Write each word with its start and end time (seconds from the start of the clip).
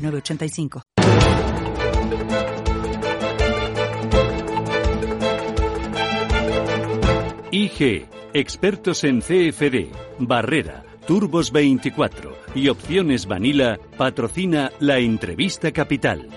906985. 0.00 0.82
IG, 7.52 8.06
expertos 8.32 9.04
en 9.04 9.20
CFD, 9.20 9.88
Barrera, 10.18 10.84
Turbos 11.06 11.50
24 11.50 12.36
y 12.54 12.68
Opciones 12.68 13.26
Vanilla 13.26 13.78
patrocina 13.96 14.70
la 14.78 14.98
entrevista 14.98 15.72
capital. 15.72 16.28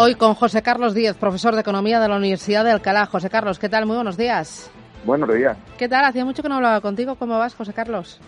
Hoy 0.00 0.14
con 0.14 0.34
José 0.34 0.62
Carlos 0.62 0.94
Díez, 0.94 1.16
profesor 1.16 1.54
de 1.54 1.60
Economía 1.60 1.98
de 1.98 2.08
la 2.08 2.16
Universidad 2.16 2.64
de 2.64 2.70
Alcalá. 2.70 3.06
José 3.06 3.28
Carlos, 3.28 3.58
¿qué 3.58 3.68
tal? 3.68 3.84
Muy 3.84 3.96
buenos 3.96 4.16
días. 4.16 4.70
Buenos 5.08 5.34
días. 5.34 5.56
¿Qué 5.78 5.88
tal? 5.88 6.04
Hacía 6.04 6.22
mucho 6.22 6.42
que 6.42 6.50
no 6.50 6.56
hablaba 6.56 6.82
contigo. 6.82 7.14
¿Cómo 7.14 7.38
vas, 7.38 7.54
José 7.54 7.72
Carlos? 7.72 8.20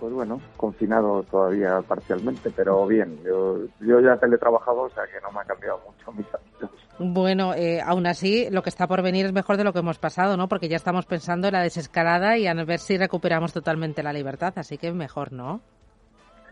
Pues 0.00 0.14
bueno, 0.14 0.40
confinado 0.56 1.22
todavía 1.24 1.82
parcialmente, 1.86 2.50
pero 2.56 2.86
bien. 2.86 3.18
Yo, 3.22 3.58
yo 3.80 4.00
ya 4.00 4.16
teletrabajado, 4.16 4.84
o 4.84 4.88
sea 4.88 5.04
que 5.04 5.20
no 5.20 5.30
me 5.30 5.40
ha 5.40 5.44
cambiado 5.44 5.80
mucho 5.86 6.10
mis 6.12 6.26
hábitos. 6.34 6.70
Bueno, 6.98 7.52
eh, 7.52 7.82
aún 7.84 8.06
así, 8.06 8.48
lo 8.48 8.62
que 8.62 8.70
está 8.70 8.86
por 8.86 9.02
venir 9.02 9.26
es 9.26 9.34
mejor 9.34 9.58
de 9.58 9.64
lo 9.64 9.74
que 9.74 9.80
hemos 9.80 9.98
pasado, 9.98 10.38
¿no? 10.38 10.48
Porque 10.48 10.70
ya 10.70 10.76
estamos 10.76 11.04
pensando 11.04 11.48
en 11.48 11.52
la 11.52 11.60
desescalada 11.60 12.38
y 12.38 12.46
a 12.46 12.54
ver 12.54 12.78
si 12.78 12.96
recuperamos 12.96 13.52
totalmente 13.52 14.02
la 14.02 14.14
libertad, 14.14 14.54
así 14.56 14.78
que 14.78 14.90
mejor, 14.90 15.34
¿no? 15.34 15.60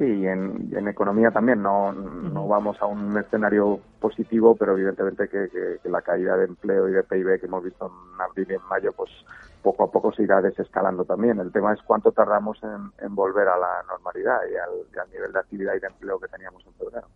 Sí, 0.01 0.07
y 0.07 0.27
en, 0.27 0.71
en 0.75 0.89
economía 0.89 1.31
también 1.31 1.63
no, 1.63 1.93
no 1.93 2.49
vamos 2.49 2.81
a 2.81 2.87
un 2.87 3.19
escenario 3.19 3.79
positivo, 4.01 4.57
pero 4.57 4.73
evidentemente 4.73 5.29
que, 5.29 5.51
que, 5.51 5.79
que, 5.83 5.89
la 5.91 6.01
caída 6.01 6.39
de 6.39 6.47
empleo 6.47 6.89
y 6.89 6.93
de 6.93 7.03
PIB 7.03 7.39
que 7.39 7.45
hemos 7.45 7.63
visto 7.63 7.85
en 7.85 8.19
abril 8.19 8.47
y 8.49 8.55
en 8.55 8.63
mayo, 8.71 8.95
pues 8.97 9.11
poco 9.63 9.85
a 9.85 9.91
poco 9.91 10.11
se 10.15 10.23
irá 10.23 10.41
desescalando 10.41 11.05
también. 11.05 11.39
El 11.39 11.53
tema 11.53 11.75
es 11.75 11.83
cuánto 11.83 12.13
tardamos 12.13 12.59
en, 12.63 12.91
en 13.05 13.15
volver 13.15 13.47
a 13.49 13.59
la 13.59 13.83
normalidad 13.91 14.41
y 14.51 14.57
al, 14.57 14.71
y 14.91 14.99
al 14.99 15.11
nivel 15.11 15.35
de 15.35 15.39
actividad 15.39 15.75
y 15.75 15.81
de 15.81 15.89
empleo 15.89 16.19
que 16.19 16.29
teníamos 16.29 16.65
en 16.65 16.73
febrero. 16.73 17.07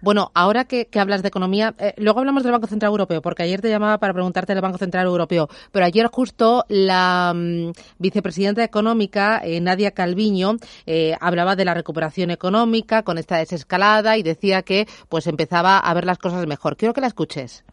Bueno, 0.00 0.30
ahora 0.34 0.64
que, 0.64 0.88
hablas 0.98 1.22
de 1.22 1.28
economía, 1.28 1.74
eh, 1.78 1.94
luego 1.96 2.20
hablamos 2.20 2.42
del 2.42 2.52
Banco 2.52 2.66
Central 2.66 2.90
Europeo, 2.90 3.22
porque 3.22 3.44
ayer 3.44 3.60
te 3.60 3.68
llamaba 3.68 3.98
para 3.98 4.12
preguntarte 4.12 4.52
del 4.52 4.62
Banco 4.62 4.78
Central 4.78 5.06
Europeo, 5.06 5.48
pero 5.70 5.86
ayer 5.86 6.06
justo 6.08 6.64
la 6.68 7.32
mm, 7.34 7.72
vicepresidenta 7.98 8.64
económica, 8.64 9.40
eh, 9.44 9.60
Nadia 9.60 9.92
Calviño, 9.92 10.56
eh, 10.86 11.14
hablaba 11.20 11.56
de 11.56 11.64
la 11.64 11.74
recuperación 11.74 12.30
económica 12.30 13.02
con 13.02 13.18
esta 13.18 13.38
desescalada 13.38 14.16
y 14.16 14.22
decía 14.22 14.62
que 14.62 14.86
pues 15.08 15.26
empezaba 15.26 15.78
a 15.78 15.94
ver 15.94 16.04
las 16.04 16.18
cosas 16.18 16.46
mejor. 16.46 16.76
Quiero 16.76 16.94
que 16.94 17.00
la 17.00 17.06
escuches. 17.06 17.64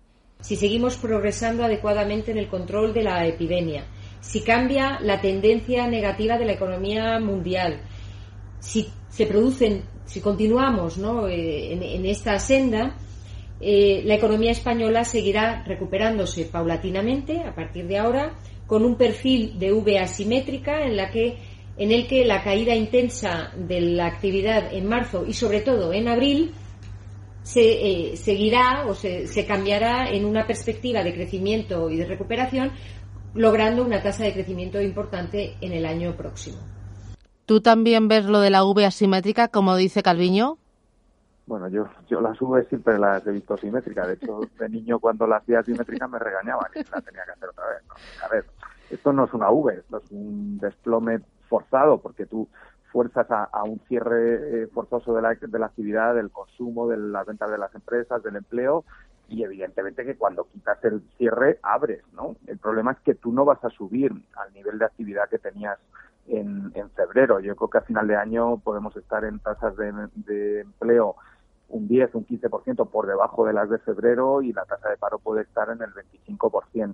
Si 0.42 0.56
seguimos 0.56 0.98
progresando 0.98 1.64
adecuadamente 1.64 2.32
en 2.32 2.38
el 2.38 2.48
control 2.48 2.94
de 2.94 3.04
la 3.04 3.26
epidemia, 3.28 3.86
si 4.22 4.44
cambia 4.44 5.00
la 5.02 5.22
tendencia 5.22 5.88
negativa 5.88 6.38
de 6.38 6.46
la 6.46 6.54
economía 6.54 7.20
mundial, 7.20 7.82
si 8.62 8.88
se 9.10 9.26
producen 9.26 9.84
si 10.06 10.20
continuamos 10.20 10.98
¿no? 10.98 11.28
eh, 11.28 11.74
en, 11.74 12.06
esta 12.06 12.38
senda, 12.38 12.98
eh, 13.62 14.02
la 14.06 14.16
economía 14.16 14.52
española 14.52 15.06
seguirá 15.06 15.64
recuperándose 15.64 16.46
paulatinamente 16.46 17.42
a 17.42 17.56
partir 17.56 17.88
de 17.88 17.98
ahora 17.98 18.34
con 18.68 18.84
un 18.84 18.96
perfil 18.96 19.58
de 19.58 19.72
V 19.72 20.00
asimétrica 20.00 20.82
en, 20.82 21.00
en 21.78 21.92
el 21.92 22.08
que 22.08 22.26
la 22.26 22.44
caída 22.44 22.76
intensa 22.76 23.54
de 23.56 23.82
la 23.82 24.08
actividad 24.08 24.74
en 24.74 24.88
marzo 24.88 25.26
y 25.26 25.34
sobre 25.34 25.62
todo 25.62 25.94
en 25.94 26.10
abril 26.10 26.52
se 27.44 28.12
eh, 28.12 28.18
seguirá 28.18 28.86
o 28.88 28.94
se 28.94 29.46
cambiará 29.48 30.10
en 30.12 30.26
una 30.26 30.46
perspectiva 30.46 31.04
de 31.04 31.14
crecimiento 31.14 31.90
y 31.90 31.98
de 31.98 32.06
recuperación, 32.06 32.72
logrando 33.34 33.84
una 33.84 34.02
tasa 34.02 34.26
de 34.26 34.34
crecimiento 34.34 34.82
importante 34.82 35.56
en 35.62 35.72
el 35.72 35.86
año 35.86 36.16
próximo. 36.16 36.58
¿Tú 37.52 37.60
también 37.60 38.08
ves 38.08 38.28
lo 38.28 38.40
de 38.40 38.50
la 38.50 38.64
V 38.64 38.86
asimétrica, 38.86 39.50
como 39.50 39.76
dice 39.76 40.02
Calviño? 40.02 40.58
Bueno, 41.48 41.68
yo, 41.68 41.86
yo 42.08 42.22
las 42.22 42.42
V 42.42 42.64
siempre 42.70 42.98
las 42.98 43.28
he 43.28 43.32
visto 43.34 43.58
simétricas. 43.58 44.08
De 44.08 44.14
hecho, 44.14 44.40
de 44.58 44.70
niño 44.70 45.00
cuando 45.00 45.28
las 45.28 45.42
hacía 45.42 45.62
simétricas 45.62 46.10
me 46.10 46.18
regañaban 46.18 46.72
y 46.74 46.78
la 46.78 47.02
tenía 47.02 47.26
que 47.26 47.32
hacer 47.32 47.50
otra 47.50 47.66
vez. 47.68 47.84
A 48.24 48.30
ver, 48.30 48.46
esto 48.90 49.12
no 49.12 49.26
es 49.26 49.34
una 49.34 49.52
V, 49.52 49.74
esto 49.74 49.98
es 49.98 50.12
un 50.12 50.60
desplome 50.60 51.20
forzado 51.50 51.98
porque 51.98 52.26
tú 52.26 52.48
fuerzas 52.90 53.30
a, 53.30 53.44
a 53.44 53.64
un 53.64 53.82
cierre 53.90 54.64
eh, 54.64 54.68
forzoso 54.68 55.14
de 55.14 55.22
la, 55.22 55.36
de 55.36 55.60
la 55.60 55.66
actividad, 55.66 56.16
del 56.16 56.32
consumo, 56.32 56.88
de 56.88 56.96
las 56.96 57.26
ventas 57.26 57.52
de 57.52 57.58
las 57.58 57.76
empresas, 57.76 58.24
del 58.24 58.38
empleo 58.38 58.86
y 59.28 59.44
evidentemente 59.44 60.06
que 60.06 60.16
cuando 60.16 60.46
quitas 60.46 60.82
el 60.86 61.02
cierre 61.18 61.60
abres, 61.64 62.02
¿no? 62.14 62.38
El 62.48 62.60
problema 62.60 62.94
es 62.94 63.00
que 63.00 63.16
tú 63.16 63.34
no 63.34 63.44
vas 63.44 63.62
a 63.66 63.70
subir 63.72 64.14
al 64.38 64.54
nivel 64.54 64.80
de 64.80 64.86
actividad 64.86 65.28
que 65.30 65.38
tenías 65.38 65.78
en, 66.28 66.72
en 66.76 66.90
febrero. 66.92 67.40
Yo 67.40 67.56
creo 67.56 67.70
que 67.70 67.78
a 67.80 67.82
final 67.82 68.08
de 68.08 68.16
año 68.16 68.58
podemos 68.58 68.96
estar 68.96 69.24
en 69.26 69.40
tasas 69.40 69.76
de, 69.78 70.62
empleo 70.62 71.16
un 71.70 71.88
10, 71.88 72.16
un 72.16 72.26
15% 72.26 72.90
por 72.90 73.08
debajo 73.08 73.46
de 73.46 73.54
las 73.54 73.70
de 73.70 73.80
febrero 73.80 74.42
y 74.42 74.52
la 74.52 74.66
tasa 74.66 74.90
de 74.90 74.98
paro 74.98 75.20
puede 75.20 75.44
estar 75.44 75.70
en 75.70 75.82
el 75.82 75.92
25%. 75.94 76.94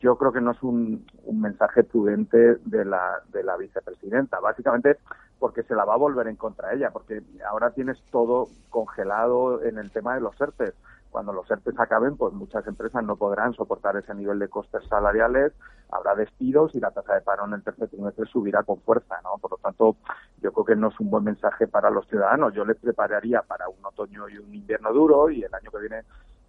Yo 0.00 0.16
creo 0.16 0.32
que 0.32 0.40
no 0.40 0.52
es 0.52 0.62
un, 0.62 1.06
un 1.24 1.40
mensaje 1.40 1.82
prudente 1.84 2.56
de 2.64 2.84
la, 2.84 3.22
de 3.32 3.42
la 3.42 3.56
vicepresidenta, 3.56 4.40
básicamente 4.40 4.98
porque 5.38 5.62
se 5.62 5.74
la 5.74 5.84
va 5.84 5.94
a 5.94 5.98
volver 5.98 6.28
en 6.28 6.36
contra 6.36 6.72
ella, 6.72 6.90
porque 6.90 7.22
ahora 7.48 7.70
tienes 7.70 7.98
todo 8.10 8.48
congelado 8.70 9.62
en 9.62 9.78
el 9.78 9.90
tema 9.90 10.14
de 10.14 10.20
los 10.20 10.40
ERTES 10.40 10.74
cuando 11.14 11.32
los 11.32 11.48
ERTES 11.48 11.78
acaben, 11.78 12.16
pues 12.16 12.34
muchas 12.34 12.66
empresas 12.66 13.04
no 13.04 13.14
podrán 13.14 13.54
soportar 13.54 13.96
ese 13.96 14.12
nivel 14.16 14.40
de 14.40 14.48
costes 14.48 14.82
salariales, 14.88 15.52
habrá 15.88 16.16
despidos 16.16 16.74
y 16.74 16.80
la 16.80 16.90
tasa 16.90 17.14
de 17.14 17.20
paro 17.20 17.46
en 17.46 17.52
el 17.52 17.62
tercer 17.62 17.88
trimestre 17.88 18.26
subirá 18.26 18.64
con 18.64 18.80
fuerza, 18.80 19.20
¿no? 19.22 19.38
Por 19.38 19.52
lo 19.52 19.56
tanto, 19.58 19.94
yo 20.42 20.52
creo 20.52 20.64
que 20.64 20.74
no 20.74 20.88
es 20.88 20.98
un 20.98 21.10
buen 21.10 21.22
mensaje 21.22 21.68
para 21.68 21.88
los 21.88 22.04
ciudadanos. 22.08 22.52
Yo 22.52 22.64
les 22.64 22.78
prepararía 22.78 23.42
para 23.42 23.68
un 23.68 23.86
otoño 23.86 24.28
y 24.28 24.38
un 24.38 24.52
invierno 24.52 24.92
duro 24.92 25.30
y 25.30 25.44
el 25.44 25.54
año 25.54 25.70
que 25.70 25.78
viene 25.78 26.02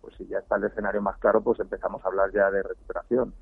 pues 0.05 0.17
si 0.17 0.27
ya 0.27 0.37
está 0.37 0.57
el 0.57 0.65
escenario 0.65 1.01
más 1.01 1.17
claro, 1.17 1.41
pues 1.41 1.59
empezamos 1.59 2.05
a 2.05 2.07
hablar 2.07 2.29
ya 2.31 2.51
de 2.51 2.61
recuperación. 2.61 3.33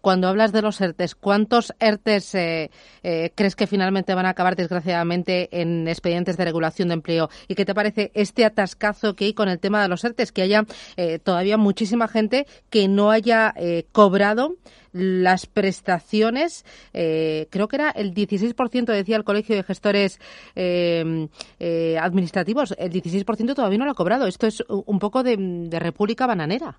Cuando 0.00 0.26
hablas 0.26 0.50
de 0.50 0.62
los 0.62 0.80
ERTES, 0.80 1.14
¿cuántos 1.14 1.72
ERTES 1.78 2.34
eh, 2.34 2.70
eh, 3.04 3.30
crees 3.36 3.54
que 3.54 3.68
finalmente 3.68 4.16
van 4.16 4.26
a 4.26 4.30
acabar, 4.30 4.56
desgraciadamente, 4.56 5.48
en 5.60 5.86
expedientes 5.86 6.36
de 6.36 6.44
regulación 6.44 6.88
de 6.88 6.94
empleo? 6.94 7.28
¿Y 7.46 7.54
qué 7.54 7.64
te 7.64 7.72
parece 7.72 8.10
este 8.14 8.44
atascazo 8.44 9.14
que 9.14 9.26
hay 9.26 9.32
con 9.32 9.48
el 9.48 9.60
tema 9.60 9.80
de 9.80 9.88
los 9.88 10.02
ERTES? 10.02 10.32
Que 10.32 10.42
haya 10.42 10.64
eh, 10.96 11.20
todavía 11.20 11.56
muchísima 11.56 12.08
gente 12.08 12.48
que 12.68 12.88
no 12.88 13.12
haya 13.12 13.54
eh, 13.56 13.86
cobrado 13.92 14.56
las 14.92 15.46
prestaciones, 15.46 16.64
eh, 16.92 17.48
creo 17.50 17.68
que 17.68 17.76
era 17.76 17.90
el 17.90 18.14
16%, 18.14 18.86
decía 18.86 19.16
el 19.16 19.24
Colegio 19.24 19.56
de 19.56 19.62
Gestores 19.62 20.18
eh, 20.54 21.28
eh, 21.58 21.98
Administrativos, 21.98 22.74
el 22.78 22.92
16% 22.92 23.54
todavía 23.54 23.78
no 23.78 23.84
lo 23.84 23.92
ha 23.92 23.94
cobrado. 23.94 24.26
Esto 24.26 24.46
es 24.46 24.64
un 24.68 24.98
poco 24.98 25.22
de, 25.22 25.36
de 25.36 25.78
República 25.78 26.26
Bananera. 26.26 26.76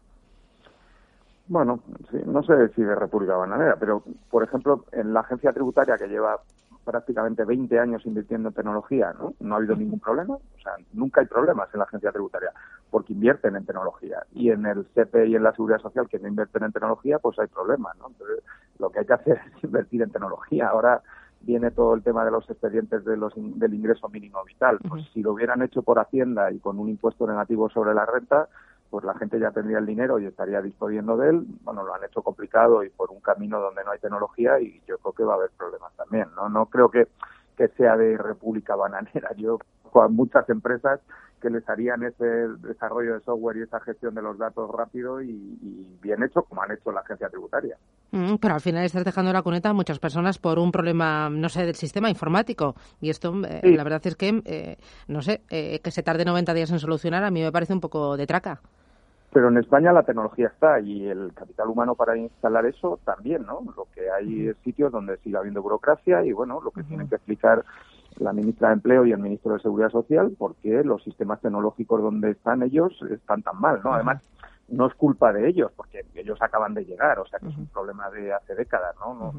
Bueno, 1.47 1.79
sí, 2.11 2.17
no 2.25 2.43
sé 2.43 2.69
si 2.75 2.83
de 2.83 2.93
República 2.93 3.35
Bananera, 3.35 3.75
pero 3.79 4.03
por 4.29 4.43
ejemplo, 4.43 4.85
en 4.91 5.13
la 5.13 5.21
agencia 5.21 5.51
tributaria 5.51 5.97
que 5.97 6.07
lleva 6.07 6.39
prácticamente 6.85 7.44
20 7.44 7.79
años 7.79 8.05
invirtiendo 8.05 8.50
en 8.50 8.55
tecnología, 8.55 9.13
¿no? 9.17 9.33
No 9.39 9.55
ha 9.55 9.57
habido 9.57 9.75
ningún 9.75 10.00
problema, 10.00 10.35
o 10.35 10.62
sea, 10.62 10.73
nunca 10.94 11.21
hay 11.21 11.27
problemas 11.27 11.69
en 11.73 11.79
la 11.79 11.85
agencia 11.85 12.12
tributaria, 12.12 12.51
porque 12.89 13.13
invierten 13.13 13.56
en 13.56 13.65
tecnología. 13.65 14.24
Y 14.33 14.50
en 14.51 14.65
el 14.65 14.86
CP 14.94 15.27
y 15.27 15.36
en 15.36 15.44
la 15.44 15.51
Seguridad 15.51 15.80
Social, 15.80 16.07
que 16.09 16.19
no 16.19 16.27
invierten 16.27 16.63
en 16.63 16.71
tecnología, 16.71 17.19
pues 17.19 17.38
hay 17.39 17.47
problemas, 17.47 17.95
¿no? 17.97 18.07
Entonces, 18.07 18.44
lo 18.80 18.89
que 18.89 19.00
hay 19.00 19.06
que 19.06 19.13
hacer 19.13 19.39
es 19.57 19.63
invertir 19.63 20.01
en 20.01 20.12
tecnología. 20.12 20.69
Ahora 20.69 21.01
viene 21.41 21.71
todo 21.71 21.94
el 21.94 22.03
tema 22.03 22.25
de 22.25 22.31
los 22.31 22.50
expedientes 22.50 23.06
de 23.06 23.15
los, 23.15 23.33
del 23.36 23.74
ingreso 23.74 24.09
mínimo 24.09 24.44
vital. 24.44 24.80
Pues 24.88 25.06
si 25.13 25.21
lo 25.21 25.33
hubieran 25.33 25.62
hecho 25.62 25.81
por 25.83 26.00
Hacienda 26.00 26.51
y 26.51 26.59
con 26.59 26.80
un 26.80 26.89
impuesto 26.89 27.27
negativo 27.27 27.69
sobre 27.69 27.94
la 27.94 28.06
renta, 28.06 28.50
pues 28.89 29.06
la 29.06 29.13
gente 29.13 29.39
ya 29.39 29.51
tendría 29.51 29.77
el 29.77 29.86
dinero 29.86 30.19
y 30.19 30.25
estaría 30.25 30.62
disponiendo 30.62 31.15
de 31.15 31.30
él. 31.30 31.45
Bueno, 31.63 31.83
lo 31.83 31.94
han 31.94 32.03
hecho 32.03 32.21
complicado 32.21 32.83
y 32.83 32.89
por 32.89 33.12
un 33.12 33.21
camino 33.21 33.59
donde 33.59 33.83
no 33.83 33.91
hay 33.91 34.00
tecnología 34.00 34.59
y 34.59 34.81
yo 34.88 34.97
creo 34.97 35.13
que 35.13 35.24
va 35.24 35.33
a 35.33 35.38
haber 35.38 35.51
problemas 35.51 35.94
también. 35.95 36.27
No, 36.36 36.50
no 36.50 36.65
creo 36.65 36.89
que, 36.89 37.07
que 37.56 37.68
sea 37.69 37.95
de 37.95 38.18
República 38.18 38.75
Bananera. 38.75 39.33
Yo 39.38 39.59
con 39.91 40.15
muchas 40.15 40.50
empresas 40.50 41.00
que 41.39 41.50
les 41.50 41.68
harían 41.68 42.03
ese 42.03 42.25
desarrollo 42.59 43.15
de 43.15 43.21
software 43.21 43.57
y 43.57 43.62
esa 43.62 43.80
gestión 43.80 44.15
de 44.15 44.21
los 44.21 44.38
datos 44.38 44.69
rápido 44.71 45.21
y, 45.21 45.57
bien 46.01 46.24
hecho, 46.24 46.44
como 46.44 46.62
han 46.62 46.71
hecho 46.71 46.91
la 46.91 47.01
agencia 47.01 47.30
tributaria. 47.30 47.77
Mm, 48.12 48.36
pero 48.36 48.53
al 48.53 48.62
final 48.62 48.83
estás 48.83 49.06
dejando 49.06 49.33
la 49.33 49.41
cuneta 49.41 49.69
a 49.69 49.74
muchas 49.74 50.00
personas 50.00 50.38
por 50.38 50.59
un 50.59 50.71
problema, 50.71 51.30
no 51.30 51.50
sé, 51.50 51.65
del 51.65 51.75
sistema 51.75 52.09
informático. 52.09 52.75
Y 53.01 53.09
esto, 53.09 53.33
eh, 53.47 53.62
la 53.63 53.83
verdad 53.83 54.01
es 54.06 54.15
que, 54.15 54.41
eh, 54.45 54.77
no 55.07 55.21
sé, 55.21 55.41
eh, 55.50 55.80
que 55.80 55.91
se 55.91 56.03
tarde 56.03 56.25
90 56.25 56.53
días 56.53 56.71
en 56.71 56.80
solucionar, 56.80 57.24
a 57.24 57.31
mí 57.31 57.41
me 57.41 57.51
parece 57.51 57.74
un 57.74 57.81
poco 57.81 58.18
de 58.18 58.27
traca. 58.27 58.62
Pero 59.31 59.50
en 59.50 59.57
España 59.57 59.94
la 59.94 60.03
tecnología 60.03 60.47
está 60.47 60.80
y 60.80 61.07
el 61.07 61.31
capital 61.36 61.68
humano 61.68 61.94
para 61.94 62.18
instalar 62.18 62.65
eso 62.65 63.00
también, 63.06 63.45
¿no? 63.45 63.62
Lo 63.77 63.88
que 63.94 64.09
hay 64.09 64.47
es 64.47 64.57
sitios 64.63 64.91
donde 64.91 65.18
sigue 65.18 65.38
habiendo 65.38 65.62
burocracia 65.62 66.25
y, 66.25 66.31
bueno, 66.31 66.59
lo 66.62 66.71
que 66.71 66.83
tienen 66.83 67.07
que 67.07 67.15
explicar 67.15 67.63
la 68.17 68.33
ministra 68.33 68.69
de 68.69 68.75
Empleo 68.75 69.06
y 69.06 69.11
el 69.11 69.19
ministro 69.19 69.53
de 69.53 69.59
Seguridad 69.59 69.91
Social 69.91 70.33
porque 70.38 70.83
los 70.83 71.03
sistemas 71.03 71.41
tecnológicos 71.41 72.01
donde 72.01 72.31
están 72.31 72.63
ellos 72.63 72.94
están 73.11 73.44
tan 73.44 73.59
mal, 73.59 73.81
¿no? 73.83 73.94
Además, 73.94 74.21
no 74.67 74.88
es 74.88 74.94
culpa 74.94 75.33
de 75.33 75.47
ellos 75.47 75.71
porque 75.75 76.06
ellos 76.15 76.41
acaban 76.41 76.73
de 76.73 76.85
llegar, 76.85 77.19
o 77.19 77.25
sea 77.25 77.39
que 77.39 77.47
es 77.47 77.57
un 77.57 77.67
problema 77.67 78.09
de 78.11 78.33
hace 78.33 78.56
décadas, 78.56 78.95
¿no? 79.00 79.33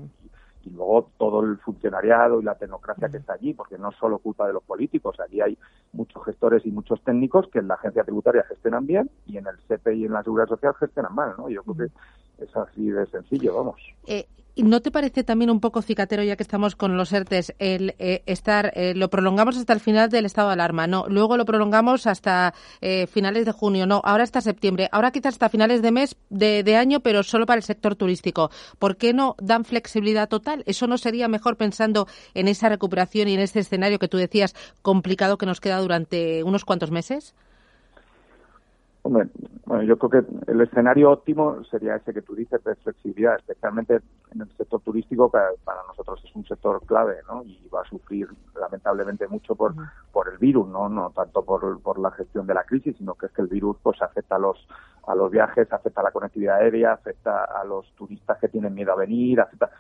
y, 0.65 0.71
luego 0.71 1.11
todo 1.17 1.43
el 1.43 1.57
funcionariado 1.59 2.41
y 2.41 2.45
la 2.45 2.55
tecnocracia 2.55 3.09
que 3.09 3.17
está 3.17 3.33
allí, 3.33 3.55
porque 3.55 3.79
no 3.79 3.91
es 3.91 3.97
solo 3.97 4.19
culpa 4.19 4.47
de 4.47 4.53
los 4.53 4.63
políticos, 4.63 5.19
allí 5.19 5.41
hay 5.41 5.59
muchos 5.93 6.25
gestores 6.25 6.67
y 6.67 6.71
muchos 6.71 7.03
técnicos 7.03 7.49
que 7.49 7.61
en 7.61 7.69
la 7.69 7.75
agencia 7.75 8.05
tributaria 8.05 8.45
gestionan 8.45 8.87
bien 8.87 9.11
y 9.27 9.39
en 9.39 9.47
el 9.47 9.59
CP 9.67 9.95
y 9.95 10.05
en 10.05 10.13
la 10.13 10.23
Seguridad 10.23 10.49
Social 10.49 10.75
gestionan 10.75 11.15
mal, 11.15 11.35
¿no? 11.39 11.49
Yo 11.49 11.63
creo 11.63 11.89
que 11.89 12.45
es 12.45 12.57
así 12.57 12.91
de 12.91 13.07
sencillo, 13.07 13.57
vamos. 13.57 13.81
Eh, 14.07 14.27
¿No 14.57 14.81
te 14.81 14.91
parece 14.91 15.25
también 15.25 15.51
un 15.51 15.61
poco 15.61 15.81
cicatero, 15.81 16.23
ya 16.23 16.37
que 16.37 16.43
estamos 16.43 16.77
con 16.77 16.97
los 16.97 17.13
ERTES, 17.13 17.55
el 17.59 17.95
eh, 17.99 18.23
estar, 18.27 18.73
eh, 18.75 18.95
lo 18.95 19.09
prolongamos 19.09 19.57
hasta 19.57 19.73
el 19.73 19.81
final 19.81 20.11
del 20.11 20.27
estado 20.27 20.49
de 20.49 20.55
alarma, 20.55 20.87
no, 20.87 21.07
luego 21.09 21.37
lo 21.37 21.45
prolongamos 21.45 22.07
hasta 22.07 22.53
eh, 22.81 23.07
finales 23.07 23.47
de 23.47 23.53
junio, 23.53 23.87
no, 23.87 24.01
ahora 24.05 24.25
hasta 24.25 24.41
septiembre, 24.41 24.89
ahora 24.93 25.13
quizás 25.13 25.35
hasta 25.35 25.49
finales 25.49 25.83
de 25.83 25.93
mes, 25.93 26.17
de, 26.29 26.63
de, 26.63 26.77
año, 26.77 27.01
pero 27.01 27.23
solo 27.23 27.47
para 27.47 27.59
el 27.59 27.63
sector 27.63 27.95
turístico? 27.95 28.51
¿Por 28.79 28.97
qué 28.97 29.15
no 29.15 29.37
dan 29.41 29.65
flexibilidad 29.65 30.29
total? 30.29 30.63
¿Eso 30.67 30.87
no 30.87 30.99
sería 30.99 31.29
mejor 31.29 31.57
pensando 31.57 32.07
en 32.35 32.49
esa 32.49 32.69
recuperación 32.69 33.29
y 33.29 33.35
en 33.35 33.41
ese 33.41 33.61
escenario 33.61 33.99
que 33.99 34.09
tú 34.09 34.17
decías 34.19 34.55
complicado 34.83 35.39
que 35.39 35.47
nos 35.47 35.61
queda 35.61 35.79
durante 35.79 36.43
unos 36.43 36.65
cuantos 36.65 36.91
meses? 36.91 37.35
Hombre, 39.11 39.29
bueno, 39.67 39.83
yo 39.83 39.99
creo 39.99 40.23
que 40.23 40.53
el 40.53 40.61
escenario 40.61 41.11
óptimo 41.11 41.65
sería 41.65 41.97
ese 41.97 42.15
que 42.15 42.23
tú 42.23 42.37
dices 42.37 42.63
de 42.63 42.77
flexibilidad, 42.77 43.35
especialmente 43.39 43.99
en 44.33 44.43
el 44.43 44.57
sector 44.57 44.81
turístico, 44.83 45.29
que 45.33 45.39
para 45.65 45.81
nosotros 45.89 46.23
es 46.25 46.37
un 46.37 46.47
sector 46.47 46.81
clave, 46.87 47.17
¿no? 47.27 47.43
Y 47.43 47.69
va 47.75 47.81
a 47.83 47.89
sufrir 47.89 48.29
lamentablemente 48.55 49.27
mucho 49.27 49.57
por, 49.57 49.75
por 50.13 50.29
el 50.29 50.39
virus, 50.39 50.69
¿no? 50.69 50.89
No 50.89 51.11
tanto 51.11 51.45
por, 51.45 51.83
por 51.83 51.99
la 51.99 52.13
gestión 52.13 52.47
de 52.47 52.55
la 52.55 52.63
crisis, 52.63 52.99
sino 52.99 53.17
que 53.17 53.27
es 53.27 53.33
que 53.33 53.43
el 53.43 53.49
virus 53.49 53.79
pues 53.83 54.01
afecta 54.01 54.37
a 54.37 54.39
los 54.39 54.65
a 55.09 55.17
los 55.17 55.29
viajes, 55.29 55.73
afecta 55.73 56.03
a 56.03 56.05
la 56.05 56.13
conectividad 56.13 56.59
aérea, 56.59 56.93
afecta 56.93 57.43
a 57.47 57.65
los 57.65 57.91
turistas 57.97 58.39
que 58.39 58.49
tienen 58.49 58.75
miedo 58.75 58.93
a 58.93 58.97
venir, 58.97 59.41
afecta 59.41 59.71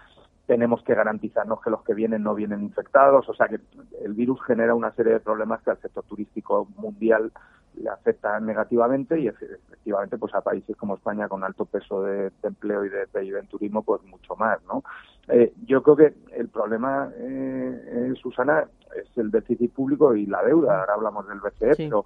tenemos 0.46 0.82
que 0.82 0.96
garantizarnos 0.96 1.60
que 1.62 1.70
los 1.70 1.84
que 1.84 1.94
vienen 1.94 2.24
no 2.24 2.34
vienen 2.34 2.62
infectados, 2.62 3.28
o 3.28 3.34
sea 3.34 3.46
que 3.46 3.60
el 4.04 4.14
virus 4.14 4.42
genera 4.44 4.74
una 4.74 4.90
serie 4.96 5.12
de 5.12 5.20
problemas 5.20 5.62
que 5.62 5.70
al 5.70 5.80
sector 5.80 6.02
turístico 6.02 6.66
mundial 6.76 7.30
le 7.76 7.88
afectan 7.88 8.46
negativamente 8.46 9.18
y 9.18 9.28
efectivamente 9.28 10.18
pues 10.18 10.34
a 10.34 10.40
países 10.40 10.76
como 10.76 10.96
España 10.96 11.28
con 11.28 11.44
alto 11.44 11.64
peso 11.64 12.02
de, 12.02 12.30
empleo 12.42 12.84
y 12.84 12.88
de 12.88 13.06
PIB 13.06 13.36
en 13.36 13.46
turismo 13.46 13.82
pues 13.82 14.02
mucho 14.04 14.36
más 14.36 14.58
no 14.64 14.82
eh, 15.28 15.52
yo 15.64 15.82
creo 15.82 15.96
que 15.96 16.14
el 16.36 16.48
problema 16.48 17.10
eh, 17.16 18.12
Susana 18.20 18.66
es 18.96 19.06
el 19.16 19.30
déficit 19.30 19.72
público 19.72 20.14
y 20.14 20.26
la 20.26 20.42
deuda. 20.42 20.80
Ahora 20.80 20.94
hablamos 20.94 21.28
del 21.28 21.40
BCE 21.40 21.76
pero 21.76 22.04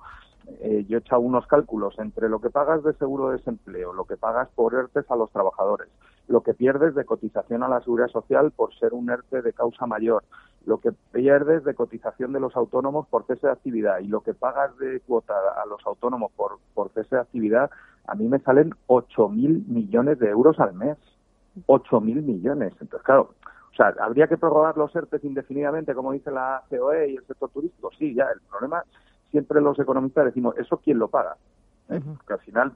eh, 0.60 0.84
yo 0.88 0.98
he 0.98 1.00
echado 1.00 1.22
unos 1.22 1.46
cálculos. 1.46 1.98
Entre 1.98 2.28
lo 2.28 2.40
que 2.40 2.50
pagas 2.50 2.82
de 2.82 2.92
seguro 2.94 3.28
de 3.28 3.38
desempleo, 3.38 3.92
lo 3.92 4.04
que 4.04 4.16
pagas 4.16 4.48
por 4.54 4.74
ERTES 4.74 5.10
a 5.10 5.16
los 5.16 5.30
trabajadores, 5.30 5.88
lo 6.28 6.42
que 6.42 6.54
pierdes 6.54 6.94
de 6.94 7.04
cotización 7.04 7.62
a 7.62 7.68
la 7.68 7.80
seguridad 7.80 8.08
social 8.08 8.50
por 8.50 8.74
ser 8.74 8.94
un 8.94 9.10
ERTE 9.10 9.42
de 9.42 9.52
causa 9.52 9.86
mayor, 9.86 10.24
lo 10.66 10.78
que 10.78 10.92
pierdes 11.12 11.64
de 11.64 11.74
cotización 11.74 12.32
de 12.32 12.40
los 12.40 12.56
autónomos 12.56 13.06
por 13.08 13.26
cese 13.26 13.46
de 13.46 13.52
actividad 13.52 13.98
y 14.00 14.08
lo 14.08 14.22
que 14.22 14.34
pagas 14.34 14.76
de 14.78 15.00
cuota 15.00 15.34
a 15.62 15.66
los 15.66 15.84
autónomos 15.86 16.32
por, 16.32 16.58
por 16.72 16.90
cese 16.92 17.16
de 17.16 17.22
actividad, 17.22 17.70
a 18.06 18.14
mí 18.14 18.28
me 18.28 18.38
salen 18.40 18.70
8.000 18.88 19.66
millones 19.66 20.18
de 20.18 20.30
euros 20.30 20.58
al 20.60 20.74
mes. 20.74 20.96
8.000 21.66 22.22
millones. 22.22 22.72
Entonces, 22.80 23.04
claro, 23.04 23.34
o 23.72 23.76
sea, 23.76 23.94
¿habría 24.00 24.26
que 24.26 24.36
prorrogar 24.36 24.76
los 24.76 24.94
ERTES 24.94 25.24
indefinidamente, 25.24 25.94
como 25.94 26.12
dice 26.12 26.30
la 26.30 26.62
COE 26.70 27.10
y 27.10 27.16
el 27.16 27.26
sector 27.26 27.50
turístico? 27.50 27.90
Sí, 27.98 28.14
ya, 28.14 28.26
el 28.32 28.40
problema 28.48 28.82
siempre 29.34 29.60
los 29.60 29.76
economistas 29.80 30.26
decimos, 30.26 30.56
¿eso 30.58 30.76
quién 30.76 31.00
lo 31.00 31.08
paga? 31.08 31.36
¿Eh? 31.90 32.00
Porque 32.00 32.32
al 32.32 32.40
final, 32.40 32.72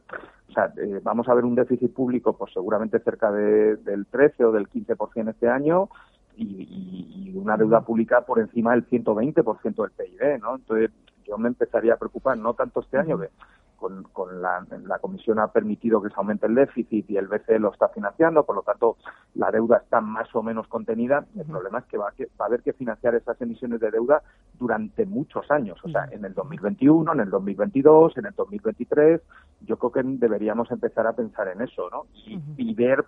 o 0.48 0.52
sea, 0.52 0.72
eh, 0.76 1.00
vamos 1.02 1.28
a 1.28 1.34
ver 1.34 1.44
un 1.44 1.54
déficit 1.54 1.92
público, 1.92 2.36
pues 2.36 2.52
seguramente 2.52 2.98
cerca 3.00 3.32
de, 3.32 3.76
del 3.76 4.06
13 4.06 4.44
o 4.44 4.52
del 4.52 4.68
15% 4.68 5.30
este 5.30 5.48
año 5.48 5.88
y, 6.36 7.32
y, 7.32 7.36
una 7.36 7.56
deuda 7.56 7.80
pública 7.80 8.20
por 8.22 8.38
encima 8.38 8.72
del 8.72 8.88
120% 8.88 9.62
del 9.62 9.90
PIB, 9.92 10.40
¿no? 10.40 10.56
Entonces, 10.56 10.90
yo 11.26 11.38
me 11.38 11.48
empezaría 11.48 11.94
a 11.94 11.98
preocupar, 11.98 12.36
no 12.36 12.54
tanto 12.54 12.80
este 12.80 12.98
año, 12.98 13.18
que 13.18 13.30
con, 13.78 14.02
con 14.12 14.42
la, 14.42 14.66
la, 14.84 14.98
Comisión 14.98 15.38
ha 15.38 15.48
permitido 15.48 16.02
que 16.02 16.08
se 16.08 16.16
aumente 16.16 16.46
el 16.46 16.54
déficit 16.54 17.08
y 17.08 17.16
el 17.16 17.28
BCE 17.28 17.58
lo 17.58 17.72
está 17.72 17.88
financiando, 17.88 18.44
por 18.44 18.56
lo 18.56 18.62
tanto 18.62 18.96
la 19.34 19.50
deuda 19.50 19.78
está 19.78 20.00
más 20.00 20.34
o 20.34 20.42
menos 20.42 20.66
contenida. 20.66 21.24
El 21.38 21.46
problema 21.46 21.78
es 21.78 21.84
que 21.86 21.96
va, 21.96 22.08
a 22.08 22.44
haber 22.44 22.62
que 22.62 22.72
financiar 22.72 23.14
esas 23.14 23.40
emisiones 23.40 23.80
de 23.80 23.90
deuda 23.90 24.22
durante 24.58 25.06
muchos 25.06 25.50
años, 25.50 25.78
o 25.84 25.88
sea, 25.88 26.08
en 26.10 26.24
el 26.24 26.34
2021, 26.34 27.12
en 27.12 27.20
el 27.20 27.30
2022, 27.30 28.18
en 28.18 28.26
el 28.26 28.34
2023. 28.34 29.20
Yo 29.60 29.76
creo 29.78 29.92
que 29.92 30.02
deberíamos 30.02 30.70
empezar 30.70 31.06
a 31.06 31.12
pensar 31.12 31.48
en 31.48 31.62
eso, 31.62 31.88
¿no? 31.90 32.06
Y, 32.14 32.40
y 32.56 32.74
ver 32.74 33.04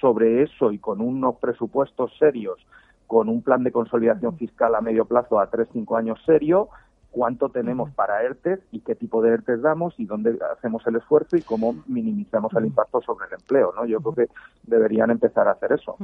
sobre 0.00 0.42
eso 0.42 0.72
y 0.72 0.78
con 0.78 1.00
unos 1.00 1.36
presupuestos 1.36 2.12
serios, 2.18 2.58
con 3.06 3.28
un 3.28 3.42
plan 3.42 3.62
de 3.62 3.72
consolidación 3.72 4.36
fiscal 4.36 4.74
a 4.74 4.80
medio 4.80 5.04
plazo 5.04 5.38
a 5.38 5.50
tres, 5.50 5.68
cinco 5.72 5.96
años 5.96 6.18
serio, 6.24 6.68
cuánto 7.10 7.48
tenemos 7.48 7.90
para 7.90 8.22
ERTES 8.22 8.60
y 8.72 8.80
qué 8.80 8.94
tipo 8.94 9.22
de 9.22 9.30
ERTES 9.34 9.62
damos 9.62 9.94
y 9.98 10.06
dónde 10.06 10.38
hacemos 10.56 10.86
el 10.86 10.96
esfuerzo 10.96 11.36
y 11.36 11.42
cómo 11.42 11.74
minimizamos 11.86 12.52
el 12.54 12.66
impacto 12.66 13.00
sobre 13.00 13.26
el 13.26 13.34
empleo, 13.34 13.72
¿no? 13.74 13.84
Yo 13.84 14.00
creo 14.00 14.14
que 14.14 14.34
deberían 14.62 15.10
empezar 15.10 15.48
a 15.48 15.52
hacer 15.52 15.72
eso. 15.72 15.96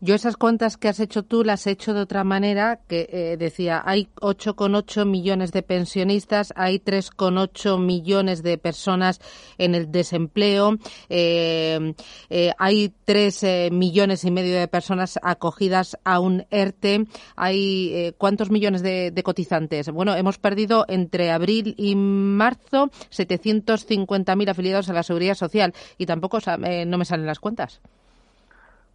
Yo 0.00 0.14
esas 0.14 0.36
cuentas 0.36 0.76
que 0.76 0.88
has 0.88 1.00
hecho 1.00 1.24
tú 1.24 1.44
las 1.44 1.66
he 1.66 1.70
hecho 1.70 1.94
de 1.94 2.00
otra 2.00 2.24
manera, 2.24 2.80
que 2.88 3.08
eh, 3.10 3.36
decía, 3.38 3.82
hay 3.84 4.08
8,8 4.16 5.06
millones 5.06 5.52
de 5.52 5.62
pensionistas, 5.62 6.52
hay 6.56 6.78
3,8 6.78 7.78
millones 7.78 8.42
de 8.42 8.58
personas 8.58 9.20
en 9.58 9.74
el 9.74 9.90
desempleo, 9.90 10.76
eh, 11.08 11.94
eh, 12.28 12.52
hay 12.58 12.94
3 13.04 13.70
millones 13.72 14.24
y 14.24 14.30
medio 14.30 14.58
de 14.58 14.68
personas 14.68 15.18
acogidas 15.22 15.96
a 16.04 16.20
un 16.20 16.44
ERTE, 16.50 17.06
hay 17.36 18.14
¿cuántos 18.18 18.50
millones 18.50 18.82
de, 18.82 19.10
de 19.10 19.22
cotizantes? 19.22 19.90
Bueno, 19.90 20.14
hemos 20.14 20.38
perdido 20.38 20.49
entre 20.88 21.30
abril 21.30 21.74
y 21.76 21.94
marzo 21.96 22.86
750.000 23.10 24.50
afiliados 24.50 24.88
a 24.88 24.92
la 24.92 25.02
Seguridad 25.02 25.34
Social 25.34 25.72
y 25.98 26.06
tampoco 26.06 26.38
eh, 26.64 26.84
no 26.86 26.98
me 26.98 27.04
salen 27.04 27.26
las 27.26 27.40
cuentas. 27.40 27.80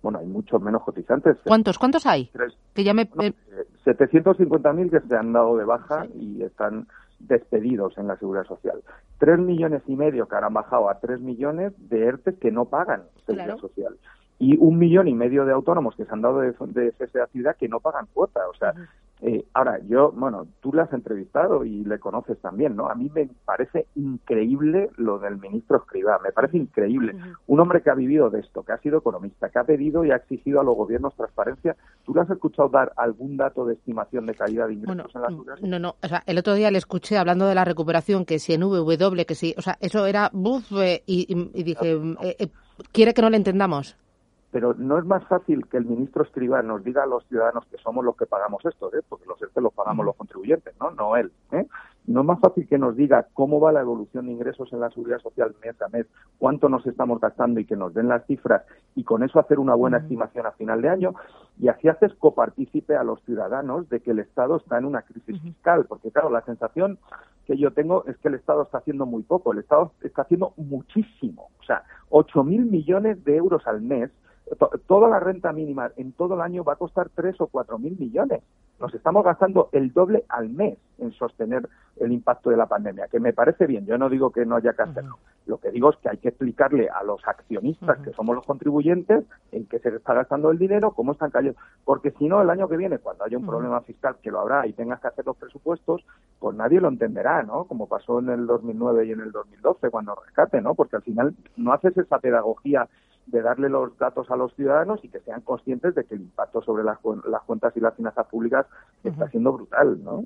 Bueno, 0.01 0.19
hay 0.19 0.27
muchos 0.27 0.61
menos 0.61 0.83
cotizantes. 0.83 1.37
¿Cuántos? 1.43 1.79
¿Cuántos 1.79 2.05
hay? 2.05 2.29
Que 2.75 2.83
ya 2.83 2.93
me... 2.93 3.09
750.000 3.09 4.91
que 4.91 4.99
se 5.07 5.15
han 5.15 5.33
dado 5.33 5.57
de 5.57 5.65
baja 5.65 6.05
y 6.13 6.43
están 6.43 6.87
despedidos 7.19 7.97
en 7.97 8.07
la 8.07 8.17
seguridad 8.17 8.45
social. 8.45 8.83
Tres 9.17 9.39
millones 9.39 9.81
y 9.87 9.95
medio 9.95 10.27
que 10.27 10.35
ahora 10.35 10.47
han 10.47 10.53
bajado 10.53 10.89
a 10.89 10.99
tres 10.99 11.21
millones 11.21 11.73
de 11.89 12.05
ERTES 12.05 12.35
que 12.39 12.51
no 12.51 12.65
pagan 12.65 13.03
seguridad 13.25 13.57
social. 13.57 13.97
Y 14.37 14.57
un 14.57 14.77
millón 14.77 15.07
y 15.07 15.15
medio 15.15 15.45
de 15.45 15.53
autónomos 15.53 15.95
que 15.95 16.05
se 16.05 16.13
han 16.13 16.21
dado 16.21 16.39
de, 16.39 16.51
de 16.51 16.91
cese 16.91 17.17
de 17.17 17.23
actividad 17.23 17.55
que 17.55 17.69
no 17.69 17.79
pagan 17.79 18.07
cuota. 18.13 18.41
O 18.49 18.53
sea, 18.55 18.73
eh, 19.21 19.45
ahora, 19.53 19.79
yo, 19.87 20.11
bueno, 20.11 20.45
tú 20.59 20.73
le 20.73 20.81
has 20.81 20.91
entrevistado 20.91 21.63
y 21.63 21.85
le 21.85 21.99
conoces 21.99 22.37
también, 22.39 22.75
¿no? 22.75 22.89
A 22.89 22.95
mí 22.95 23.09
me 23.15 23.29
parece 23.45 23.87
increíble 23.95 24.89
lo 24.97 25.19
del 25.19 25.37
ministro 25.37 25.77
Escribá, 25.77 26.19
me 26.21 26.33
parece 26.33 26.57
increíble. 26.57 27.15
Un 27.47 27.59
hombre 27.61 27.81
que 27.81 27.89
ha 27.89 27.95
vivido 27.95 28.29
de 28.29 28.41
esto, 28.41 28.63
que 28.63 28.73
ha 28.73 28.77
sido 28.79 28.99
economista, 28.99 29.49
que 29.49 29.59
ha 29.59 29.63
pedido 29.63 30.03
y 30.03 30.11
ha 30.11 30.17
exigido 30.17 30.59
a 30.59 30.63
los 30.63 30.75
gobiernos 30.75 31.15
transparencia. 31.15 31.77
¿Tú 32.03 32.13
le 32.13 32.21
has 32.21 32.29
escuchado 32.29 32.67
dar 32.67 32.91
algún 32.97 33.37
dato 33.37 33.65
de 33.65 33.75
estimación 33.75 34.25
de 34.25 34.35
caída 34.35 34.67
de 34.67 34.73
ingresos 34.73 35.15
en 35.15 35.21
la 35.21 35.27
seguridad? 35.29 35.57
No, 35.61 35.79
no, 35.79 35.95
o 36.03 36.07
sea, 36.07 36.21
el 36.25 36.37
otro 36.37 36.53
día 36.53 36.69
le 36.69 36.77
escuché 36.77 37.17
hablando 37.17 37.47
de 37.47 37.55
la 37.55 37.63
recuperación, 37.63 38.25
que 38.25 38.39
si 38.39 38.53
en 38.53 38.63
VW, 38.63 39.25
que 39.25 39.35
si, 39.35 39.55
o 39.57 39.61
sea, 39.61 39.77
eso 39.79 40.05
era 40.05 40.29
buf, 40.33 40.73
eh, 40.73 41.03
y, 41.05 41.63
dije, 41.63 41.97
eh, 42.21 42.49
¿quiere 42.91 43.13
que 43.13 43.21
no 43.21 43.29
le 43.29 43.37
entendamos? 43.37 43.95
Pero 44.55 44.73
no 44.73 44.97
es 44.97 45.03
más 45.03 45.21
fácil 45.27 45.67
que 45.67 45.75
el 45.75 45.83
ministro 45.83 46.23
escriba 46.23 46.61
nos 46.61 46.81
diga 46.81 47.03
a 47.03 47.05
los 47.05 47.27
ciudadanos 47.27 47.65
que 47.65 47.75
somos 47.77 48.05
los 48.05 48.15
que 48.15 48.25
pagamos 48.25 48.63
esto, 48.63 48.89
¿eh? 48.95 49.01
porque 49.09 49.25
los 49.25 49.41
ERTE 49.41 49.59
los 49.59 49.73
pagamos 49.73 50.05
los 50.05 50.15
contribuyentes, 50.15 50.73
¿no? 50.79 50.91
No 50.91 51.17
él. 51.17 51.29
¿eh? 51.51 51.67
no 52.07 52.21
es 52.21 52.25
más 52.25 52.39
fácil 52.39 52.65
que 52.65 52.77
nos 52.77 52.95
diga 52.95 53.27
cómo 53.33 53.59
va 53.59 53.73
la 53.73 53.81
evolución 53.81 54.27
de 54.27 54.31
ingresos 54.31 54.71
en 54.71 54.79
la 54.79 54.89
seguridad 54.91 55.19
social 55.19 55.53
mes 55.61 55.81
a 55.81 55.89
mes, 55.89 56.05
cuánto 56.37 56.69
nos 56.69 56.87
estamos 56.87 57.19
gastando 57.19 57.59
y 57.59 57.65
que 57.65 57.75
nos 57.75 57.93
den 57.93 58.07
las 58.07 58.25
cifras 58.27 58.63
y 58.95 59.03
con 59.03 59.23
eso 59.23 59.39
hacer 59.39 59.59
una 59.59 59.75
buena 59.75 59.97
estimación 59.97 60.45
a 60.45 60.53
final 60.53 60.81
de 60.81 60.87
año 60.87 61.15
y 61.59 61.67
así 61.67 61.89
haces 61.89 62.13
copartícipe 62.13 62.95
a 62.95 63.03
los 63.03 63.21
ciudadanos 63.23 63.89
de 63.89 63.99
que 63.99 64.11
el 64.11 64.19
Estado 64.19 64.55
está 64.55 64.77
en 64.77 64.85
una 64.85 65.01
crisis 65.01 65.41
fiscal, 65.41 65.85
porque 65.85 66.11
claro, 66.11 66.29
la 66.29 66.45
sensación 66.45 66.97
que 67.45 67.57
yo 67.57 67.73
tengo 67.73 68.05
es 68.05 68.17
que 68.19 68.29
el 68.29 68.35
Estado 68.35 68.63
está 68.63 68.77
haciendo 68.77 69.05
muy 69.05 69.23
poco, 69.23 69.51
el 69.51 69.59
Estado 69.59 69.91
está 70.01 70.21
haciendo 70.21 70.53
muchísimo, 70.55 71.49
o 71.59 71.63
sea, 71.63 71.83
8.000 72.09 72.69
millones 72.71 73.21
de 73.25 73.35
euros 73.35 73.67
al 73.67 73.81
mes 73.81 74.11
toda 74.87 75.09
la 75.09 75.19
renta 75.19 75.51
mínima 75.51 75.91
en 75.97 76.11
todo 76.13 76.35
el 76.35 76.41
año 76.41 76.63
va 76.63 76.73
a 76.73 76.77
costar 76.77 77.09
3 77.13 77.41
o 77.41 77.47
4 77.47 77.79
mil 77.79 77.97
millones. 77.97 78.43
Nos 78.79 78.93
estamos 78.93 79.23
gastando 79.23 79.69
el 79.71 79.93
doble 79.93 80.25
al 80.27 80.49
mes 80.49 80.77
en 80.97 81.11
sostener 81.13 81.67
el 81.97 82.11
impacto 82.11 82.49
de 82.49 82.57
la 82.57 82.65
pandemia, 82.65 83.07
que 83.07 83.19
me 83.19 83.31
parece 83.31 83.65
bien. 83.65 83.85
Yo 83.85 83.97
no 83.97 84.09
digo 84.09 84.31
que 84.31 84.45
no 84.45 84.57
haya 84.57 84.73
que 84.73 84.81
hacerlo. 84.81 85.17
Lo 85.45 85.57
que 85.57 85.71
digo 85.71 85.91
es 85.91 85.97
que 85.97 86.09
hay 86.09 86.17
que 86.17 86.29
explicarle 86.29 86.89
a 86.89 87.03
los 87.03 87.25
accionistas, 87.25 87.99
que 87.99 88.11
somos 88.11 88.35
los 88.35 88.45
contribuyentes, 88.45 89.23
en 89.51 89.65
qué 89.67 89.79
se 89.79 89.89
está 89.89 90.13
gastando 90.13 90.51
el 90.51 90.57
dinero, 90.57 90.91
cómo 90.91 91.13
están 91.13 91.31
cayendo. 91.31 91.57
Porque 91.85 92.11
si 92.11 92.27
no, 92.27 92.41
el 92.41 92.49
año 92.49 92.67
que 92.67 92.77
viene, 92.77 92.99
cuando 92.99 93.23
haya 93.23 93.37
un 93.37 93.45
problema 93.45 93.79
fiscal, 93.81 94.17
que 94.21 94.31
lo 94.31 94.41
habrá, 94.41 94.67
y 94.67 94.73
tengas 94.73 94.99
que 94.99 95.07
hacer 95.07 95.25
los 95.25 95.37
presupuestos, 95.37 96.05
pues 96.39 96.55
nadie 96.55 96.81
lo 96.81 96.89
entenderá, 96.89 97.43
¿no? 97.43 97.65
Como 97.65 97.87
pasó 97.87 98.19
en 98.19 98.29
el 98.29 98.45
2009 98.45 99.05
y 99.05 99.11
en 99.11 99.21
el 99.21 99.31
2012, 99.31 99.89
cuando 99.89 100.15
rescate, 100.15 100.61
¿no? 100.61 100.75
Porque 100.75 100.97
al 100.97 101.03
final 101.03 101.33
no 101.55 101.71
haces 101.71 101.97
esa 101.97 102.19
pedagogía 102.19 102.89
de 103.27 103.41
darle 103.41 103.69
los 103.69 103.97
datos 103.97 104.29
a 104.29 104.35
los 104.35 104.53
ciudadanos 104.53 104.99
y 105.03 105.09
que 105.09 105.19
sean 105.21 105.41
conscientes 105.41 105.95
de 105.95 106.03
que 106.03 106.15
el 106.15 106.21
impacto 106.21 106.61
sobre 106.61 106.83
las, 106.83 106.99
cuentas 106.99 107.75
y 107.75 107.79
las 107.79 107.95
finanzas 107.95 108.27
públicas 108.27 108.65
está 109.03 109.27
siendo 109.29 109.53
brutal, 109.53 110.03
¿no? 110.03 110.23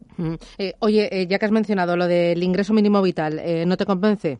Eh, 0.57 0.73
oye, 0.79 1.07
eh, 1.11 1.27
ya 1.27 1.39
que 1.39 1.45
has 1.45 1.51
mencionado 1.51 1.95
lo 1.95 2.07
del 2.07 2.43
ingreso 2.43 2.73
mínimo 2.73 3.01
vital, 3.01 3.39
eh, 3.39 3.65
¿no 3.65 3.77
te 3.77 3.85
convence? 3.85 4.39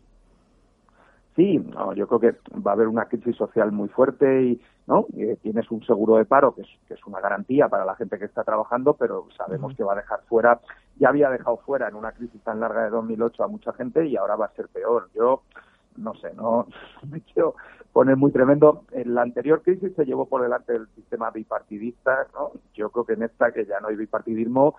Sí, 1.36 1.58
no, 1.58 1.94
yo 1.94 2.06
creo 2.08 2.20
que 2.20 2.60
va 2.60 2.72
a 2.72 2.74
haber 2.74 2.88
una 2.88 3.06
crisis 3.06 3.38
social 3.38 3.72
muy 3.72 3.88
fuerte 3.88 4.44
y 4.44 4.62
no 4.88 5.06
tienes 5.42 5.72
un 5.72 5.82
seguro 5.86 6.18
de 6.18 6.26
paro 6.26 6.54
que 6.54 6.64
es, 6.64 6.68
que 6.86 6.96
es 6.96 7.06
una 7.06 7.22
garantía 7.22 7.70
para 7.70 7.86
la 7.86 7.96
gente 7.96 8.20
que 8.20 8.26
está 8.26 8.44
trabajando, 8.44 8.96
pero 8.96 9.26
sabemos 9.38 9.74
que 9.76 9.84
va 9.84 9.94
a 9.94 9.98
dejar 9.98 10.20
fuera, 10.28 10.60
ya 10.98 11.10
había 11.10 11.30
dejado 11.30 11.58
fuera 11.58 11.88
en 11.88 11.96
una 11.96 12.12
crisis 12.12 12.42
tan 12.42 12.60
larga 12.60 12.84
de 12.84 12.90
2008 12.90 13.44
a 13.44 13.48
mucha 13.48 13.72
gente 13.72 14.06
y 14.06 14.18
ahora 14.18 14.36
va 14.36 14.48
a 14.48 14.56
ser 14.56 14.68
peor. 14.68 15.10
Yo 15.16 15.44
no 16.00 16.14
sé, 16.16 16.34
no 16.34 16.68
me 17.10 17.22
quiero 17.22 17.56
poner 17.94 18.16
muy 18.16 18.32
tremendo. 18.32 18.84
En 18.92 19.16
la 19.16 19.22
anterior 19.22 19.62
crisis 19.62 19.94
se 19.96 20.06
llevó 20.06 20.28
por 20.28 20.42
delante 20.42 20.76
el 20.76 20.88
sistema 20.96 21.32
bipartidista, 21.32 22.28
¿no? 22.34 22.52
Yo 22.74 22.90
creo 22.90 23.06
que 23.06 23.14
en 23.14 23.24
esta, 23.24 23.52
que 23.52 23.66
ya 23.66 23.80
no 23.80 23.88
hay 23.88 23.96
bipartidismo, 23.96 24.76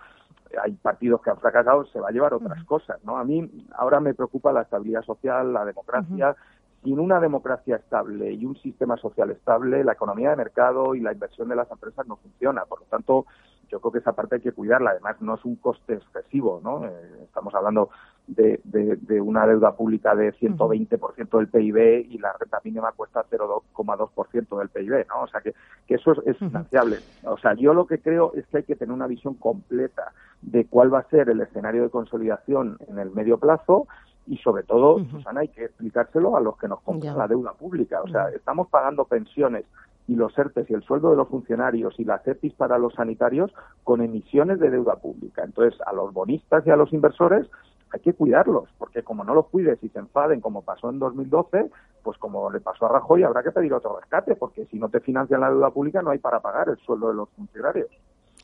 hay 0.62 0.72
partidos 0.72 1.22
que 1.22 1.30
han 1.30 1.38
fracasado, 1.38 1.84
se 1.86 2.00
va 2.00 2.08
a 2.08 2.12
llevar 2.12 2.34
otras 2.34 2.64
cosas, 2.64 3.02
¿no? 3.04 3.18
A 3.18 3.24
mí 3.24 3.66
ahora 3.76 4.00
me 4.00 4.14
preocupa 4.14 4.52
la 4.52 4.62
estabilidad 4.62 5.02
social, 5.02 5.52
la 5.52 5.64
democracia. 5.64 6.34
Sin 6.82 6.98
una 6.98 7.20
democracia 7.20 7.76
estable 7.76 8.32
y 8.32 8.46
un 8.46 8.56
sistema 8.56 8.96
social 8.96 9.30
estable, 9.30 9.84
la 9.84 9.92
economía 9.92 10.30
de 10.30 10.36
mercado 10.36 10.94
y 10.94 11.00
la 11.00 11.12
inversión 11.12 11.50
de 11.50 11.56
las 11.56 11.70
empresas 11.70 12.06
no 12.06 12.16
funciona. 12.16 12.64
Por 12.64 12.80
lo 12.80 12.86
tanto, 12.86 13.26
yo 13.68 13.80
creo 13.80 13.92
que 13.92 13.98
esa 13.98 14.14
parte 14.14 14.36
hay 14.36 14.40
que 14.40 14.52
cuidarla. 14.52 14.92
Además, 14.92 15.20
no 15.20 15.34
es 15.34 15.44
un 15.44 15.56
coste 15.56 15.94
excesivo, 15.94 16.60
¿no? 16.64 16.86
Eh, 16.86 17.24
estamos 17.24 17.54
hablando 17.54 17.90
de, 18.36 18.60
de, 18.64 19.20
una 19.20 19.46
deuda 19.46 19.72
pública 19.74 20.14
de 20.14 20.32
120% 20.34 21.38
del 21.38 21.48
PIB 21.48 22.06
y 22.10 22.18
la 22.18 22.32
renta 22.38 22.60
mínima 22.64 22.92
cuesta 22.92 23.24
0,2% 23.30 24.58
del 24.58 24.68
PIB, 24.68 25.06
¿no? 25.08 25.22
O 25.22 25.26
sea, 25.26 25.40
que, 25.40 25.54
que 25.86 25.94
eso 25.94 26.12
es, 26.24 26.36
financiable. 26.36 26.98
O 27.24 27.36
sea, 27.38 27.54
yo 27.54 27.74
lo 27.74 27.86
que 27.86 27.98
creo 27.98 28.32
es 28.34 28.46
que 28.46 28.58
hay 28.58 28.62
que 28.64 28.76
tener 28.76 28.94
una 28.94 29.06
visión 29.06 29.34
completa 29.34 30.12
de 30.42 30.66
cuál 30.66 30.92
va 30.92 31.00
a 31.00 31.08
ser 31.08 31.28
el 31.28 31.40
escenario 31.40 31.82
de 31.82 31.90
consolidación 31.90 32.78
en 32.88 32.98
el 32.98 33.10
medio 33.10 33.38
plazo 33.38 33.86
y 34.26 34.36
sobre 34.38 34.62
todo, 34.62 35.04
Susana, 35.10 35.40
hay 35.40 35.48
que 35.48 35.64
explicárselo 35.64 36.36
a 36.36 36.40
los 36.40 36.56
que 36.56 36.68
nos 36.68 36.80
compran 36.82 37.18
la 37.18 37.26
deuda 37.26 37.52
pública. 37.52 38.00
O 38.02 38.08
sea, 38.08 38.28
estamos 38.28 38.68
pagando 38.68 39.04
pensiones 39.04 39.64
y 40.06 40.14
los 40.14 40.36
ERTES 40.36 40.70
y 40.70 40.74
el 40.74 40.82
sueldo 40.82 41.10
de 41.10 41.16
los 41.16 41.28
funcionarios 41.28 41.98
y 41.98 42.04
las 42.04 42.26
EPIs 42.26 42.54
para 42.54 42.78
los 42.78 42.94
sanitarios 42.94 43.52
con 43.82 44.02
emisiones 44.02 44.60
de 44.60 44.70
deuda 44.70 44.96
pública. 44.96 45.42
Entonces, 45.44 45.80
a 45.86 45.92
los 45.92 46.12
bonistas 46.12 46.66
y 46.66 46.70
a 46.70 46.76
los 46.76 46.92
inversores 46.92 47.46
hay 47.92 48.00
que 48.00 48.14
cuidarlos, 48.14 48.68
porque 48.78 49.02
como 49.02 49.24
no 49.24 49.34
los 49.34 49.46
cuides 49.46 49.82
y 49.82 49.88
se 49.88 49.98
enfaden 49.98 50.40
como 50.40 50.62
pasó 50.62 50.90
en 50.90 50.98
2012, 50.98 51.70
pues 52.02 52.18
como 52.18 52.50
le 52.50 52.60
pasó 52.60 52.86
a 52.86 52.90
Rajoy, 52.90 53.22
habrá 53.22 53.42
que 53.42 53.52
pedir 53.52 53.72
otro 53.72 53.98
rescate, 53.98 54.36
porque 54.36 54.66
si 54.66 54.78
no 54.78 54.88
te 54.88 55.00
financian 55.00 55.40
la 55.40 55.50
deuda 55.50 55.70
pública 55.70 56.02
no 56.02 56.10
hay 56.10 56.18
para 56.18 56.40
pagar 56.40 56.68
el 56.68 56.78
sueldo 56.78 57.08
de 57.08 57.14
los 57.14 57.28
funcionarios. 57.30 57.88